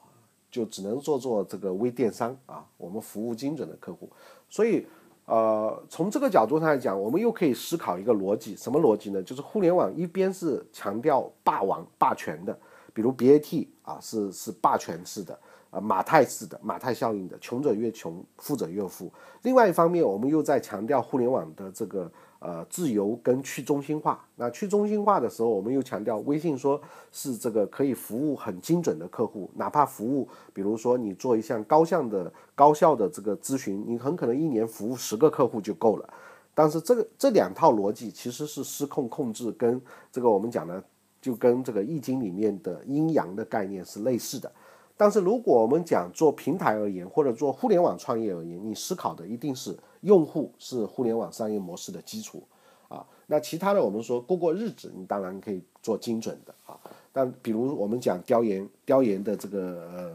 [0.51, 4.09] 就只能做做这个微电商啊，我们服务精准的客户，
[4.49, 4.85] 所以。
[5.25, 9.23] 呃，从这个角度上来讲，我们又可以思考一个逻辑，什么逻辑呢？
[9.23, 12.57] 就是互联网一边是强调霸王霸权的，
[12.93, 15.39] 比如 BAT 啊，是是霸权式的。
[15.71, 19.11] 呃，马太式的马太效应的，穷者越穷，富者越富。
[19.41, 22.11] 另外一方面，我们又在强调互联网的这个
[22.43, 24.23] 呃自由跟去中心化。
[24.35, 26.79] 那去中心化的时候，我们又强调微信说
[27.11, 36.13] 是这个可以服务很精准的客户，哪怕服务，比如说你做一项高项的高效的这个咨询，你很可能一年服务十个客户就够了。
[36.53, 40.83] 但是这个这两套逻辑其实是失控控制，跟这个我们讲的
[41.21, 44.51] 就跟这个易经里面的阴阳的概念是类似的。
[44.95, 52.43] 但是如果我们讲做平台而言，或者做互联网创业而言，你思考的一定是用户是互联网商业模式的基础
[52.87, 53.05] 啊。
[53.27, 56.79] 那其他的我们说过过日子，你当然可以做精准的啊。
[57.11, 60.13] 但比如我们讲调研，调研的这个呃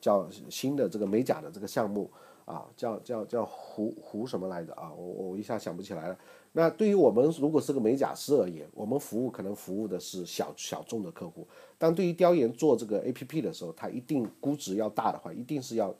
[0.00, 2.10] 叫新的这个美甲的这个项目
[2.44, 4.92] 啊，叫叫叫胡胡什么来着啊？
[4.96, 6.18] 我我一下想不起来了。
[6.52, 11.46] 那对于我们如果是个美甲师而言，我们服务可能服务的是小小众的客户，
[11.78, 15.94] 但对于雕研做这个 A P P 的时候，它一定估值要大的话，一定是要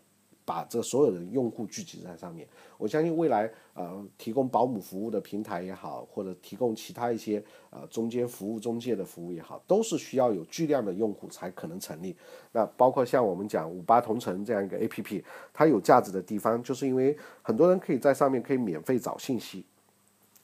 [0.45, 2.47] 把这所有的用户聚集在上面。
[2.79, 12.17] 我相信未来呃提供保姆服务的平台也好，或者提供其他一些呃中间服务中介的服务也好，都是需要有巨量的用户才可能成立。
[12.53, 19.65] 那包括像我们讲五八同城这样一个 A P P，它有价值的地方，就是因为很多人可以在上面可以免费找信息。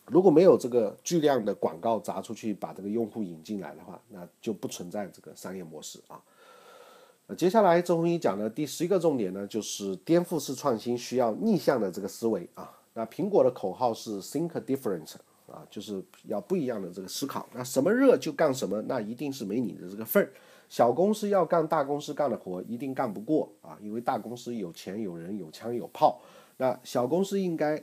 [0.07, 6.23] 如果没有这个巨量的广告砸出去，把这个用户引进来的话，那就不存在这个商业模式啊。
[7.35, 12.71] 接下来周鸿祎讲的第十一个重点呢，就是颠覆式创新需要逆向的这个思维啊。
[12.95, 15.15] 那苹果的口号是 Think Different
[15.49, 17.49] 啊，就是要不一样的这个思考。
[17.53, 20.33] 那什么热就干什么，那一定是没你的这个份儿。
[20.69, 26.21] 小公司要干大公司干的活，一定干不过啊，因为大公司有钱有人有枪有炮。
[26.59, 27.83] 那小公司应该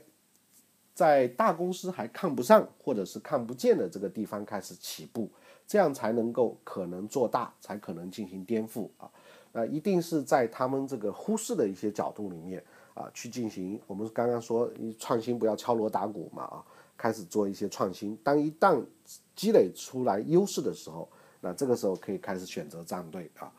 [0.94, 5.30] 在大公司还看不上或者是看不见的这个地方开始起步，
[5.66, 9.10] 这样才能够可能做大，才可能进行颠覆啊。
[9.56, 12.60] 那一定是在他们这个忽视的一些角度里面
[12.92, 13.80] 啊，去进行。
[13.86, 16.64] 我们刚刚说创新不要敲锣打鼓嘛啊，
[16.96, 18.18] 开始做一些创新。
[18.24, 18.84] 当一旦
[19.36, 21.08] 积累出来优势的时候，
[21.40, 23.52] 那这个时候可以开始选择站队啊，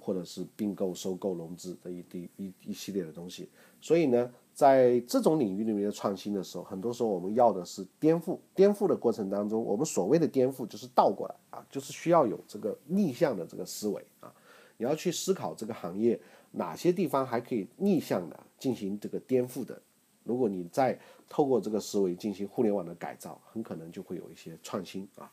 [0.00, 3.50] 或者是并购、收购、融资这一一一一系列的东西。
[3.80, 8.38] 所以呢，在这种领域里面的创新的时候，很多时候我们要的是颠覆。
[8.54, 14.32] 颠覆的过程当中，我们所谓的颠覆就是倒过来啊，就是需要有这个逆向的这个思维啊。
[14.76, 16.18] 你要去思考这个行业
[16.52, 19.80] 哪些地方还可以逆向的进行这个颠覆的，
[20.24, 25.30] 如果你再透过这个思维进行互联网的改造，很可能就会有一些创新啊。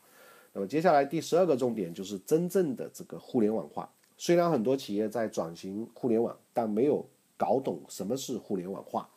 [0.52, 3.90] 那么接下来第十二个重点就是真正的这个互联网化。
[4.16, 7.04] 虽然很多企业在转型互联网，但没有
[7.36, 9.08] 搞懂什么是互联网化。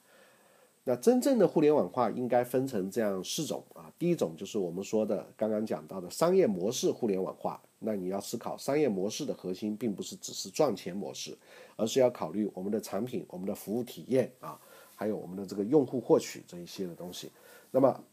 [0.83, 7.61] 那真正的互联网化应该分成这样四种啊，第一种就是我们说的刚刚讲到的商业模式互联网化。
[7.79, 11.37] 那你要思考商业模式的核心，并不是只是赚钱模式，
[11.75, 14.59] 而是要考虑我们的产品、我们的服务体验啊，
[14.95, 17.31] 还有我们的这个用户获取这一些的东西。
[17.71, 18.03] 那么，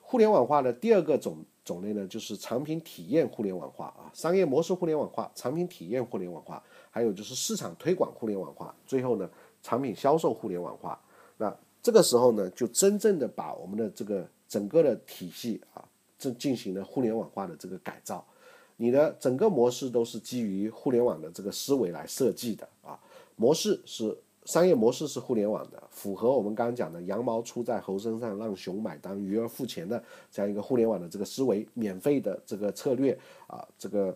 [0.00, 9.28] 互联网化的第二个种种类呢，就是产品体验互联网化啊，商业模式互联网化、产品体验互联网化，还有就是市场推广互联网化，最后呢，
[9.62, 11.00] 产品销售互联网化。
[11.36, 15.86] 那这个时候呢，就真正的把我们的这个整个的体系啊，
[16.18, 18.26] 正进行了互联网化的这个改造。
[18.76, 22.98] 你的整个模式都是基于互联网的这个思维来设计的啊，
[23.36, 34.14] 模式是商业模式是互联网的，符合我们刚刚讲的“羊毛出在猴身上，让熊买单，鱼儿付钱”的这样一个互联网的这个思维，免费的这个策略啊，这个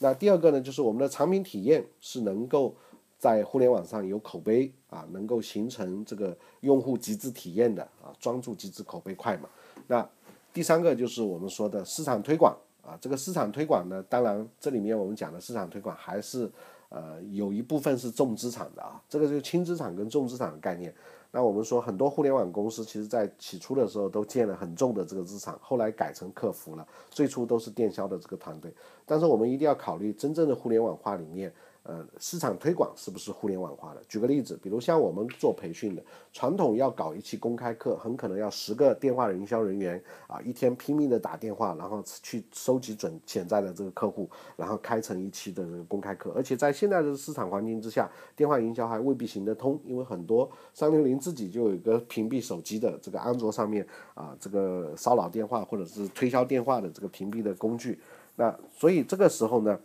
[0.00, 2.74] 那第二个呢，就是我们的产品体验是能够
[3.16, 9.48] 在互联网上有口碑啊，能够形成这个用户极致体验的啊，专注极致口碑快嘛。
[9.86, 10.06] 那
[10.52, 12.54] 第三个就是我们说的市场推广。
[12.90, 16.50] 啊，这个市场推广呢，当然这里面我们讲的市场推广还是，
[16.88, 20.92] 呃，有一部分是重资产的啊，这个就是轻资产跟重资产的概念。
[21.30, 28.74] 那我们说很多互联网公司其实在起初的时候都建了很重的这个资产，后来改成客服了，最初都是电销的这个团队。
[29.06, 31.52] 但是我们一定要考虑真正的互联网化里面。
[31.82, 34.02] 呃，市场推广是不是互联网化的？
[34.06, 46.30] 举个例子，比如像我们做培训的，传统要搞一期公开课，很可能要十个电话营销人员啊，一天拼命的打电话，然后去收集准潜在的这个客户，然后开成一期的这个公开课。
[46.36, 57.98] 而且在现在的市场环境之下，电话营销还未必行得通，因为很多三六零自己就有一个屏蔽手机的这个安卓上面啊，这个骚扰电话或者是推销电话的这个屏蔽的工具。
[58.36, 59.80] 那所以这个时候呢？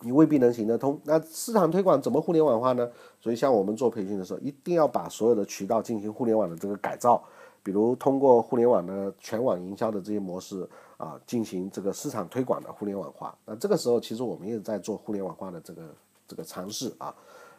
[0.00, 1.00] 你未必能行得通。
[1.04, 2.88] 那市场推广怎么互联网化呢？
[3.20, 7.22] 所以像我们做培训的时候，一定要把所有的渠道进行互联网的这个改造，
[7.62, 13.36] 比如通过互联网的全网营销的这些模式啊，进行这个市场推广的互联网化。
[13.46, 15.82] 那这个时候其实我们也在做互联网化的这个
[16.28, 17.14] 这个尝试啊。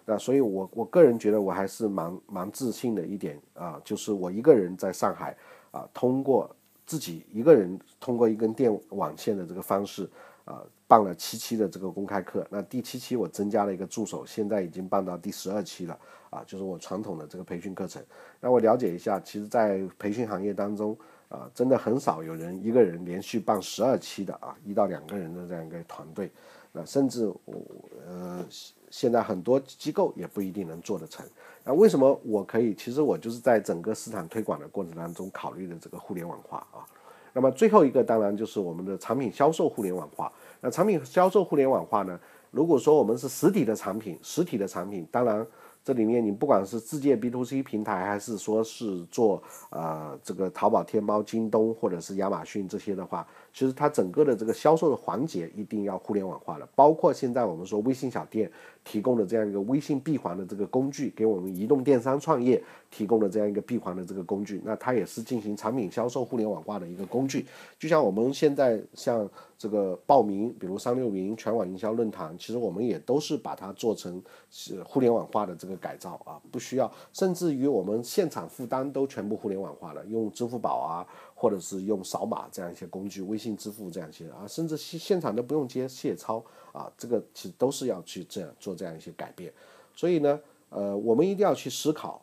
[0.06, 5.36] 那所以我我个人觉得我还是蛮蛮自信的一点啊，就是我一个人在上海
[5.72, 6.50] 啊，通过
[6.86, 10.08] 自己一个人通过一根电网线的这个方式。
[10.46, 18.02] 啊，办了七期的这个公开课，那第七期我增加了一个助手，现在已经办到第十二期了啊，就是我传统的这个培训课程。
[18.40, 20.98] 那我了解一下，其实，在培训行业当中
[21.28, 26.32] 啊，真的很少有人一个人连续办十二期的啊，一到两个人的这样一个团队，
[26.72, 27.62] 那甚至我
[28.08, 28.46] 呃，
[28.90, 31.26] 现在很多机构也不一定能做得成。
[31.66, 32.74] 那为什么我可以？
[32.74, 36.88] 其实我就是在整个市场推广的过程当中考虑的这个互联网化啊。
[37.34, 40.32] 那么最后一个当然就是我们的产品销售互联网化。
[40.62, 42.20] 那产品销售互联网化呢？
[42.52, 45.46] 如果说我们是实体的产品，实体的产品，当然
[45.84, 53.28] 这里面你不管是自建 B to C 平台，还是说是做呃这个淘宝、天猫、京东或者是亚马逊这些的话。
[53.54, 58.50] 其实它整个的这个销售的环节一定要互联网化了，包括现在我们说微信小店
[58.84, 67.46] 提供的这样一个微信闭环的这个工具，给我们移动电商创业提供的这样一个闭环的这个工具，那它也是进行产品销售互联网化的一个工具。
[67.80, 69.28] 就像我们现在像
[69.58, 81.08] 这个报名，比如三六零全网营销论坛，其实我们也都是把它做成是互联网化的这个改造啊，不需要，甚至于我们现场负担都全部互联网化了，用支付宝啊。
[81.40, 89.54] 或者是用扫码这样一些工具，微信支付这样一些啊，甚至现现场都不用接谢钞啊，这个其实都是要去这样做这样一些改变。
[89.96, 92.20] 所以呢，呃，我们一定要去思考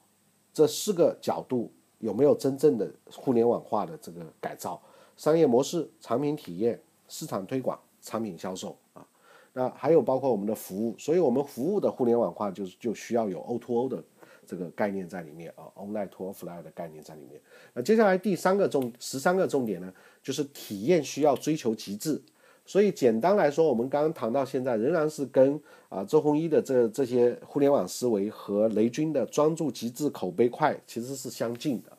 [0.53, 1.71] 这四个角度，
[2.01, 4.83] 有没有真正的互联网化的这个改造？
[5.17, 9.07] 商业模式、产品体验、市场推广、产品销售啊，
[9.53, 14.03] 那还有包括我们的服务，所以我们服务的互联网化就是就需要有 O2O 的
[14.47, 17.41] 这个概念在里面啊，online to offline 的概念在里面。
[17.73, 19.93] 那接下来第三个重十三个重点呢，
[20.23, 22.21] 就是体验需要追求极致。
[22.67, 31.94] 所以简单来说，我们刚刚谈到现在，仍然是跟啊周鸿祎的这这些互联网思维和雷军的专注极致、口碑快其实是相近的。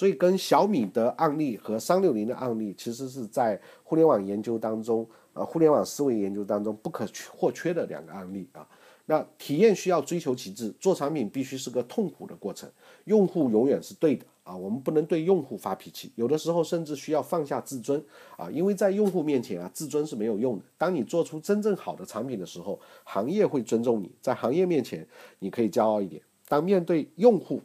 [0.00, 8.66] 所以跟小米的案例和三六零的案例，其实是在互联网研究当中，呃，互联网思维研究当中不可或缺的两个案例啊。
[9.04, 12.66] 那体验需要追求极致，做产品必须是个痛苦的过程，
[13.04, 18.02] 用户永远是对的啊，我们不能对用户发脾气，有的时候甚至需要放下自尊
[18.38, 20.64] 啊，因为在用户面前啊，自尊是没有用的。
[20.78, 25.06] 当你做出真正好的产品的时候，行业会尊重你，在行业面前
[25.40, 26.22] 你可以骄傲一点。
[26.48, 27.60] 当面对用户，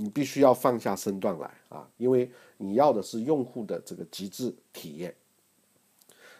[0.00, 5.12] 你必须要放下身段来啊，因为你要的是用户的这个极致体验。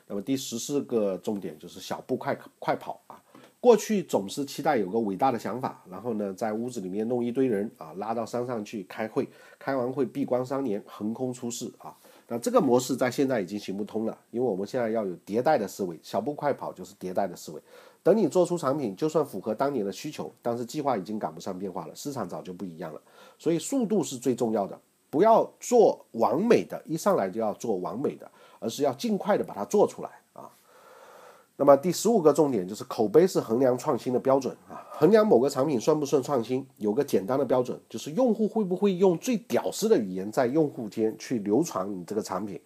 [0.06, 3.20] 那么第十四个重点就是小步快快跑啊。
[3.60, 9.28] 过去总是期待有个伟大的想法，然后呢，在屋子里面弄一堆人啊，拉到山上去开会，
[9.58, 11.96] 开完会闭关三年，横空出世啊。
[12.30, 17.62] 那这个模式在现在已经行不通了，因为我们现在要有迭代的思维，小步快跑就是迭代的思维。
[18.02, 23.00] 等你做出产品，就算符合当年的需求，但是计划已经赶不上变化了，市场早就不一样了。
[23.38, 24.78] 所以速度是最重要的，
[25.10, 30.10] 不要做完美的，一上来就要做完美的，而是要尽快的把它做出来。
[31.60, 42.60] 那么第十五个重点就是口碑是衡量创新的标准啊，衡量某个产品算不算创新，有个简单的标准，就是用户会不会用最屌丝的语言在用户间去流传你这个产品。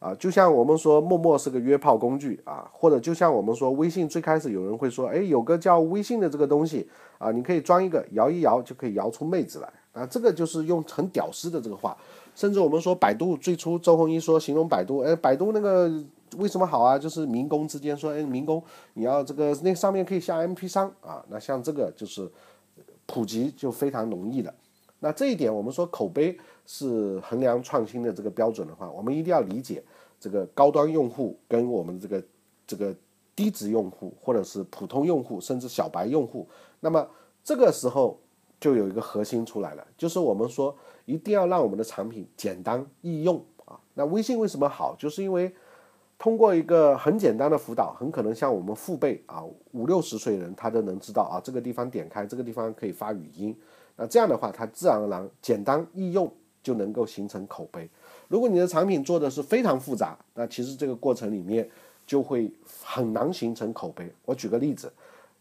[0.00, 11.96] 啊，就像我们说陌陌是个约炮工具啊，或者就像我们说微信最开始有人会说，哎，有个叫微信的这个东西啊，你可以装一个，摇一摇就可以摇出妹子来啊，这个就是用很屌丝的这个话。
[12.34, 15.90] 甚至我们说百度最初周鸿祎说形容百度，哎，百度那个
[16.36, 16.98] 为什么好啊？
[16.98, 18.62] 就是民工之间说，哎，民工
[18.94, 22.30] 你要这个那上面可以下 MP 三啊，那像这个就是
[23.06, 24.52] 普及就非常容易的。
[25.00, 29.82] 那这一点我们说口碑是衡量创新的这个标准的话，我们一定要理解。
[30.20, 32.22] 这个高端用户跟我们这个
[32.64, 32.94] 这个
[33.34, 36.46] 低值用户，或者是普通用户，甚至小白用户，
[36.78, 37.04] 那么
[37.42, 38.16] 这个时候
[38.62, 40.72] 就有一个核心出来了，就是我们说
[41.04, 43.76] 一定要让我们的产品简单易用啊。
[43.94, 44.94] 那微信为什么好？
[44.96, 45.52] 就是因为
[46.16, 49.42] 通过一个很简单的辅导，很可能像我们父辈啊
[49.72, 53.52] 五六十岁人，他都能知道啊这个地方点开，这个地方可以发语音。
[53.96, 56.32] 那这样的话，它自然而然简单易用，
[56.62, 57.90] 就能够形成口碑。
[58.28, 61.68] 如果你的产品做的是非常复杂，那其实这个过程里面
[62.06, 62.48] 就会
[62.84, 64.08] 很难形成口碑。
[64.24, 64.92] 我举个例子，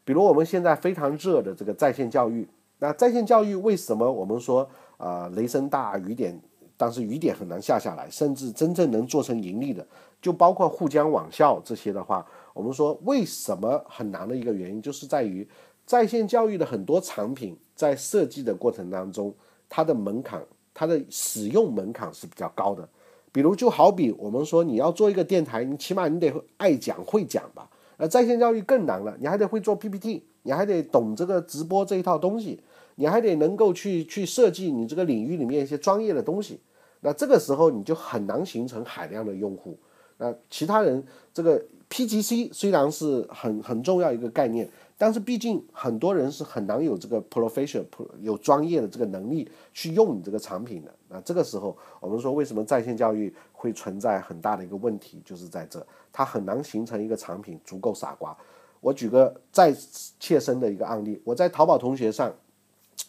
[0.03, 2.47] 比如我们现在非常热的这个在线教育，
[2.81, 4.67] 那在线教育为什么我们说
[4.97, 6.35] 啊雷声大雨点，
[6.75, 9.85] 但是雨点很难下下来，甚至真正能做成盈利的，
[10.19, 12.25] 就包括沪江网校这些的话，
[12.55, 15.47] 我们说为什么很难的一个原因，就是在于
[15.85, 19.31] 在线教育的很多产品在设计的过程当中，
[19.69, 20.43] 它的门槛。
[20.73, 22.87] 它的使用门槛是比较高的，
[23.33, 27.69] 比如就好比我们说你要做一个电台，你起码你得爱讲会讲吧。
[27.97, 32.63] 而在线教育更难了，你还得会做 PPT，你还得懂这个直播这一套东西，
[32.95, 36.59] 你还得能够去去设计你这个领域里面一些专业的东西。
[37.01, 39.77] 那这个时候你就很难形成海量的用户。
[40.17, 44.69] 那其他人这个 PGC 虽然是很很重要一个概念。
[44.97, 47.83] 但是毕竟很多人是很难有这个 professional
[48.19, 50.93] 有专业的这个能力去用你这个产品的。
[51.09, 55.83] 那这个时候，我们说为什么在线教育会存在很大的一个问题，就是在这，
[56.13, 58.37] 它很难形成一个产品足够傻瓜。
[58.79, 59.75] 我举个再
[60.19, 62.31] 切身的一个案例，我在淘宝同学上，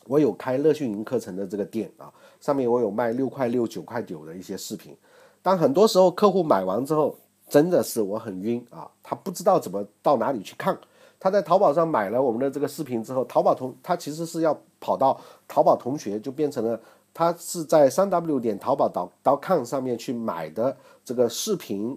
[0.07, 4.97] 我有开乐讯营课程的这个店啊，上面我有卖六块六、九块九的一些视频，
[5.43, 7.17] 但很多时候客户买完之后，
[7.49, 10.77] 真的是我很晕啊，他不知道怎么到哪里去看。
[11.21, 16.81] 他在淘宝上买了我们的这个视频之后，淘宝同他其实是要跑到淘宝同学，就变成了
[17.15, 21.97] 他是在三 w 点淘宝导导 com 上面去买的这个视频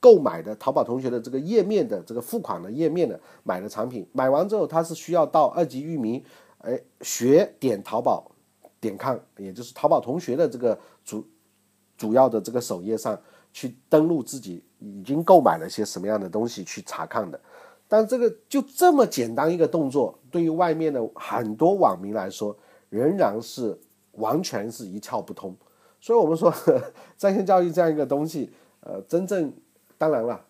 [0.00, 6.22] 购买的淘宝同学的这个页面的这个付款的页面的买的产品，买完之后他是需要到二级域名，
[6.64, 8.30] 哎学点淘宝
[8.80, 11.26] 点 com，也就是淘宝同学的这个主
[11.96, 13.18] 主要的这个首页上
[13.52, 17.40] 去登录自己已经购买了些什么样的东西去查看的。
[17.86, 22.56] 但这个就这么简单一个动作，对于外面的很多网民来说，
[22.88, 23.78] 仍然是
[24.12, 25.54] 完全是一窍不通。
[26.00, 26.52] 所以，我们说
[27.16, 28.50] 在线教育这样一个东西，
[28.80, 29.52] 呃，真正
[29.96, 30.44] 当然了，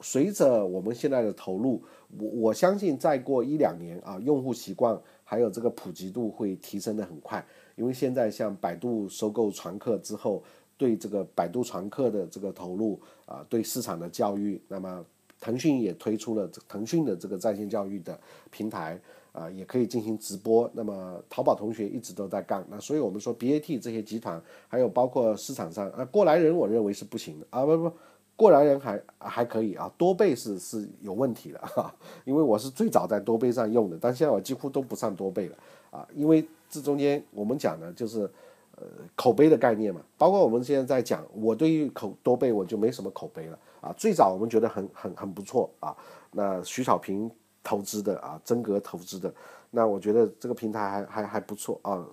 [0.00, 1.82] 随着我们现在的投入，
[2.18, 4.98] 我我相信再过一两年啊，用户习惯
[5.32, 7.42] 还有这个普及度会提升的很快。
[7.74, 10.42] 因为现在像百度收购传课之后，
[10.76, 15.02] 对这个百度传课的这个投入啊，对市场的教育，那么
[15.40, 18.20] 腾讯也推出了腾讯的这个在线教育的
[18.50, 19.00] 平台
[19.32, 20.70] 啊，也可以进行直播。
[20.74, 27.90] 那么淘宝同学一直都在干，那所以我们说 BAT 这些集团，还有包括市场上啊，过来人我认为是不行的啊，不不。
[28.34, 35.56] 过来人还还可以啊，多倍是是有问题的哈， 因为我是最早在多倍上用的，但现在我几乎都不上多倍了
[35.90, 38.22] 啊，因为这中间我们讲的就是
[38.76, 45.94] 呃口碑的概念嘛，包括我们现在在讲，我对于口多倍我就没什么口碑了啊，最早我们觉得很很很不错啊，
[46.32, 47.30] 那徐小平
[47.62, 49.32] 投资的啊，真格投资的，
[49.70, 52.04] 那我觉得这个平台还还还不错啊，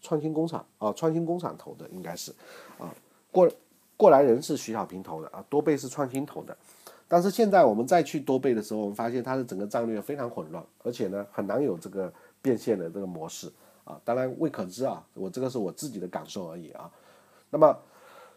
[0.00, 2.32] 创新工厂啊，创新工厂投的应该是
[2.78, 2.92] 啊
[3.30, 3.48] 过。
[3.98, 6.56] 过来人是徐小平投的啊，多倍是创新投的，
[7.06, 16.88] 但是现在我们再去多倍的时候，我们发现它的整个战略非常混乱，而且呢很难有这个变现的这个模式啊，当然未可知啊，我这个是我自己的感受而已啊。
[17.50, 17.76] 那么，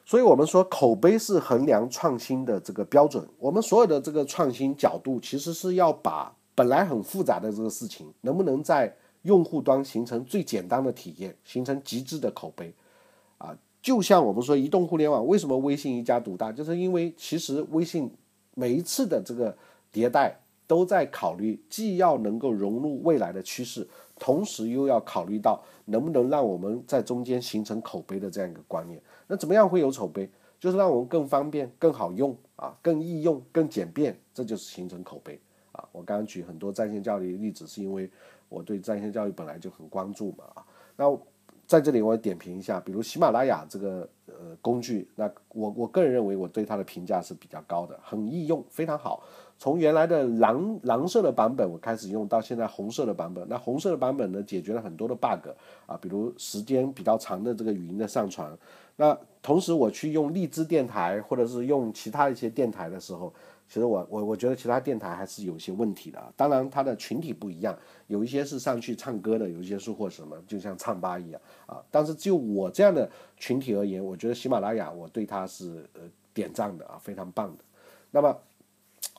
[0.04, 8.92] 所以我们说口碑是衡量创新的这个标准，我们所有的这个创新角度其实是要把本来很复杂的这个事情，能不能在
[9.22, 12.74] 用户端形成最简单的体验，形成极致的口碑
[13.38, 13.56] 啊。
[13.82, 18.10] 就像我们说移动互联网为什么微信一家独大，就是因为其实微信
[18.54, 19.56] 每一次的这个
[19.92, 23.88] 迭代都在考虑，既要能够融入未来的趋势，
[24.20, 29.02] 同时又要考虑到能不能让我们在中间形成口碑的这样一个观念。
[29.28, 30.30] 那怎么样会有口碑？
[30.60, 35.40] 就是让我们更方便、更好用啊，更易用、更简便，这就是形成口碑
[35.72, 35.84] 啊。
[35.92, 38.08] 我刚刚举很多在线教育的例子，是因为
[38.48, 40.64] 我对在线教育本来就很关注嘛啊。
[40.96, 41.10] 那
[41.72, 49.24] 在这里我点评一下，比如喜马拉雅这个呃工具，那我我个人认为我对它的评价是比较高的，很易用，非常好。
[49.58, 55.48] 从原来的蓝蓝色的版本我开始用到现在红色的版本，那红色的版本呢解决了很多的 bug
[55.86, 58.52] 啊，比如时间比较长的这个语音的上传。
[58.98, 63.34] 那同时我去用荔枝电台或者是用其他一些电台的时候。
[63.72, 67.74] 其实我我我觉得其他电台还是有些问题的，当然它的群体不一样，
[68.08, 71.82] 有一些是上去唱歌的，有一些是或什么，就像唱吧一样啊。
[71.90, 76.02] 但是就我这样的群体而言，我觉得喜马拉雅我对它是呃
[76.34, 77.64] 点赞的啊，非常棒的。
[78.12, 78.38] 那么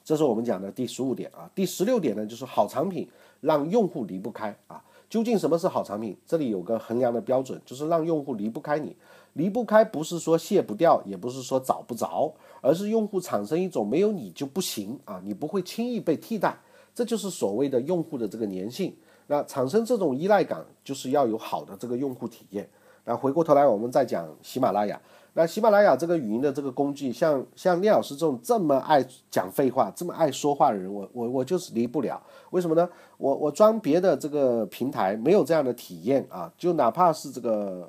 [0.04, 3.08] 这是我们讲的第十五点啊，第十六点呢就是好产品
[3.40, 4.84] 让用户离不开啊。
[5.08, 6.14] 究竟什么是好产品？
[6.26, 8.94] 这里有个衡量的标准，就是让用户离不开你。
[9.34, 12.30] 离不开不是说卸不掉，也不是说找不着，
[12.60, 16.54] 而是用户产生一种没有你就不行啊，你不会轻易被替代，
[16.94, 18.94] 这就是所谓的用户的这个粘性。
[19.28, 22.68] 那产生这种依赖感，就是要有好的这个用户体验。
[23.04, 25.00] 那回过头来，我们再讲喜马拉雅。
[25.32, 32.22] 那喜马拉雅这个语音的这个工具，像像聂老师这种这么爱讲废话、这么爱说话的人，我我我就是离不了。
[32.50, 32.86] 为什么呢？
[33.16, 37.88] 我我装别的这个平台没有这样的体验啊，就哪怕是这个。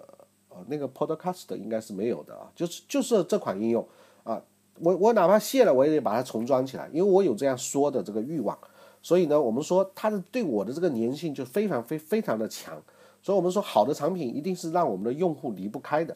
[0.67, 3.87] 那个 Podcast 应该是没有的啊，就是就是这款应用
[4.23, 4.41] 啊，
[4.79, 8.57] 我我哪怕卸了，我也得把它重装起来，因为我有这样说的这个欲望。
[9.01, 12.81] 所以呢，我们说它的对我的这个粘性就非常非非常的强。
[13.21, 16.15] 所以我们说好的产品一定是让我们的用户离不开的。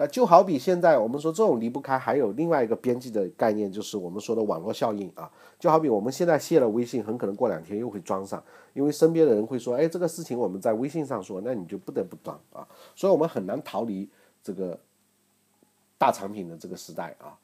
[0.00, 5.28] 那就好比现在我们说这种离不开，还有另外一个边际的概念，就是我们说的网络效应啊。
[5.58, 8.40] 就好比我们现在卸了微信，很可能过两天又会装上，
[8.74, 12.64] 因为身边的人会说，哎，这个事情我们在微信上说，那你就不得不装啊。
[12.94, 14.08] 所以，我们很难逃离
[14.40, 14.78] 这个
[15.98, 17.34] 大产品的这个时代啊。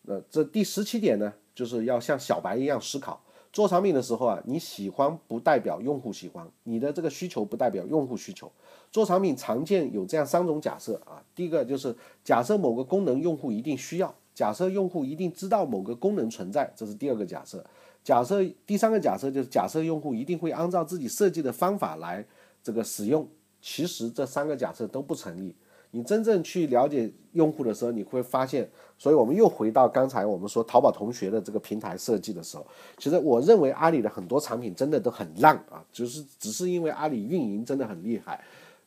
[0.00, 3.22] 那这第十七点呢，就是要像小白一样思考。
[3.52, 8.50] 做产品的时候啊，你喜欢不代表用户喜欢，你的这个需求不代表用户需求。
[8.92, 17.64] 做产品常见有这样三种假设啊，第一个就是假设某个功能用户一定需要，假设用户一定知道某个功能存在，这是第二个假设。
[18.02, 22.24] 假设第三个假设就是假设用户一定会按照自己设计的方法来
[22.62, 23.28] 这个使用，
[23.60, 25.54] 其实这三个假设都不成立。
[25.92, 32.66] 你真正去了解用户的时候，你会发现，所以我们又回到刚才我们说淘宝同学的这个平台设计的时候，
[32.96, 38.42] 其实我认为阿里的很多产品真的都很烂啊，就是只是因为阿里运营真的很厉害，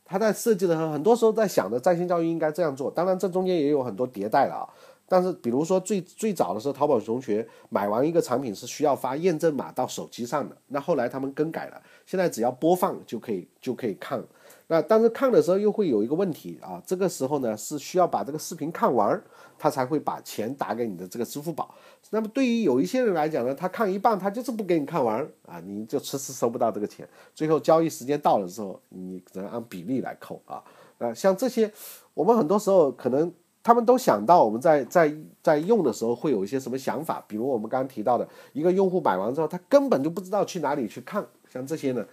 [0.06, 4.70] 他在设计的时候，很多时候在想着在线教育应该这样做，当然这中间也有很多迭代了啊。
[5.06, 14.24] 但是比如说最最早的时候，淘宝同学买完一个产品是需要发验证码到手机上的，那后来他们更改了，现在只要播放就可以就可以看。
[14.68, 19.22] 那但是看的时候又会有一个问题啊，这个时候呢是需要把这个视频看完，
[19.60, 21.76] 他才会把钱打给你的这个支付宝。
[22.12, 27.08] 那么对于有一些人来讲呢，他看一半，他就是不给你看完啊，你就迟迟收不到这个钱。
[27.36, 30.64] 最后交易时间到了之后，你只能按比例来扣啊。
[30.98, 31.72] 那像这些，
[32.14, 42.06] 我们很多时候可能他们都想到我们在在在用的时候会有一些什么想法，比如我们刚刚提到的一个用户买完之后，他根本就不知道去哪里去看，像这些呢。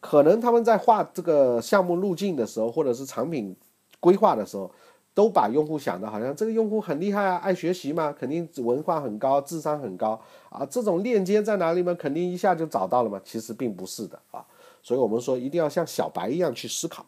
[0.00, 3.54] 可能他们在画这个项目路径的时候，或者是产品
[4.00, 4.70] 规划的时候，
[5.12, 13.20] 都把用户想的好像这个用户很厉害啊，爱学习嘛，肯定文化很高，智商很高啊，这种链接在哪里嘛，肯定一下就找到了嘛。
[13.22, 14.42] 其实并不是的啊，
[14.82, 17.04] 所以我们说一定要像小白一样去思考。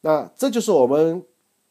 [0.00, 1.22] 那这就是我们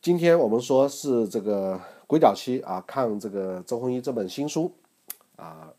[0.02, 4.72] 今天我们说是这个鬼脚七啊，看这个周鸿祎这本新书
[5.36, 5.74] 啊，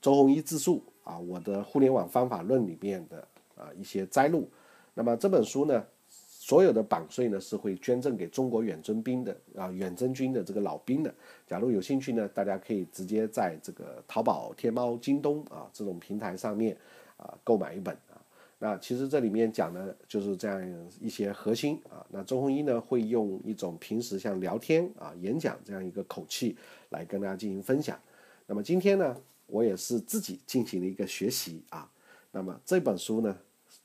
[0.00, 3.26] 周鸿祎自述啊，我的互联网方法论里面的。
[3.62, 4.50] 啊，一些摘录。
[4.94, 11.14] 那么这本书呢，所有的版税呢是会捐赠给中国远征兵的啊，远征军的这个老兵的。
[11.46, 16.76] 假如有兴趣呢，大家可以直接在这个淘宝、天猫、京东啊这种平台上面
[17.16, 18.20] 啊购买一本啊。
[18.58, 20.60] 那其实这里面讲的就是这样
[21.00, 22.04] 一些核心啊。
[22.10, 26.56] 那周鸿祎呢会用一种平时像聊天啊、演讲这样一个口气
[26.90, 27.98] 来跟大家进行分享。
[28.46, 31.88] 那么今天呢，我也是自己进行了一个学习啊。
[32.30, 33.36] 那么这本书呢？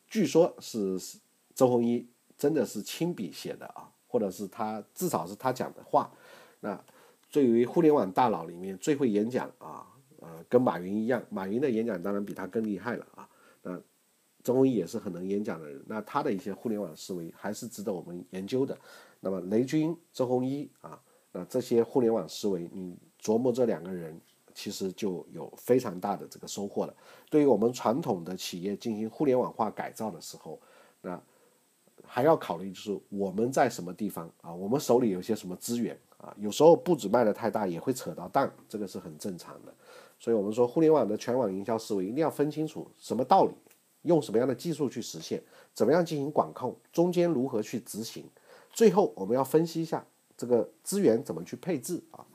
[0.08, 1.00] 据说是
[1.54, 6.12] 周鸿祎真的是亲笔写的啊，或者是他至少是他讲的话。
[6.60, 6.82] 那
[7.32, 9.86] 对于互联网大佬里面最会演讲啊，
[10.20, 13.28] 呃，跟马云一样，马云的演讲当然比他更厉害了啊。
[13.64, 13.80] 那
[14.44, 18.78] 周鸿祎也是很能演讲的人，那他的一些互联网思维还是值得我们研究的。
[19.20, 21.02] 那么雷军、周鸿祎啊，
[21.32, 24.20] 那这些互联网思维，你琢磨这两个人。
[24.58, 26.96] 其实就有非常大的这个收获了。
[27.30, 30.60] 对于我们传统的企业进行互联网化改造的时候，
[31.02, 31.22] 那
[32.04, 34.52] 还要考虑就是我们在什么地方啊？
[34.52, 36.34] 我们手里有些什么资源啊？
[36.40, 39.72] 有时候步子迈得太大也会扯到档，这个是很正常的。
[40.18, 43.54] 所以我们说互联网的全网营销思维一定要分清楚什么道理，
[44.02, 45.40] 用什么样的技术去实现，
[45.76, 48.28] 怎么样进行管控，中间如何去执行，
[48.72, 50.04] 最后我们要分析一下
[50.36, 52.26] 这个资源怎么去配置啊？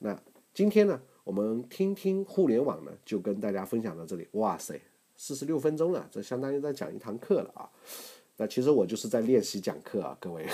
[0.00, 0.20] 那
[0.52, 1.00] 今天呢？
[1.28, 4.26] 我们听听互联网呢，就跟大家分享到这里。
[4.32, 4.80] 哇塞，
[5.14, 7.68] 四十六分钟了，这相当于在讲一堂课了啊！
[8.38, 10.46] 那其实我就是在练习讲课啊，各位。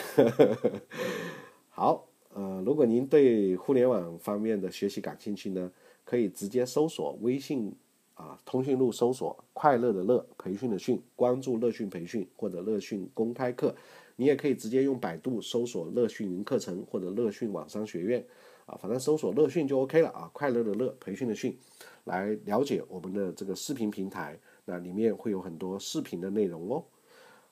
[1.71, 2.05] 好，
[2.35, 5.71] 呃，如果您对互联网方面的学习感兴趣呢，
[6.05, 7.73] 可以直接搜索微信
[8.15, 13.73] 啊，通讯录搜索“快乐的乐培训的训”，关注乐讯培训或者乐讯公开课。
[14.17, 18.27] 你也可以直接用百度搜索“乐讯云课程”或者“乐讯网商学院”。
[18.67, 21.59] 啊，反正搜索乐讯就 OK 了啊，快乐的乐，培训的训，
[22.05, 26.85] 来了解我们的这个视频平台，那里面会有很多视频的内容哦，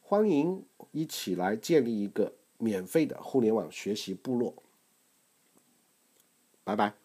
[0.00, 4.54] 欢迎一起来建立一个免费的互联网学习部落，
[6.64, 7.01] 拜拜。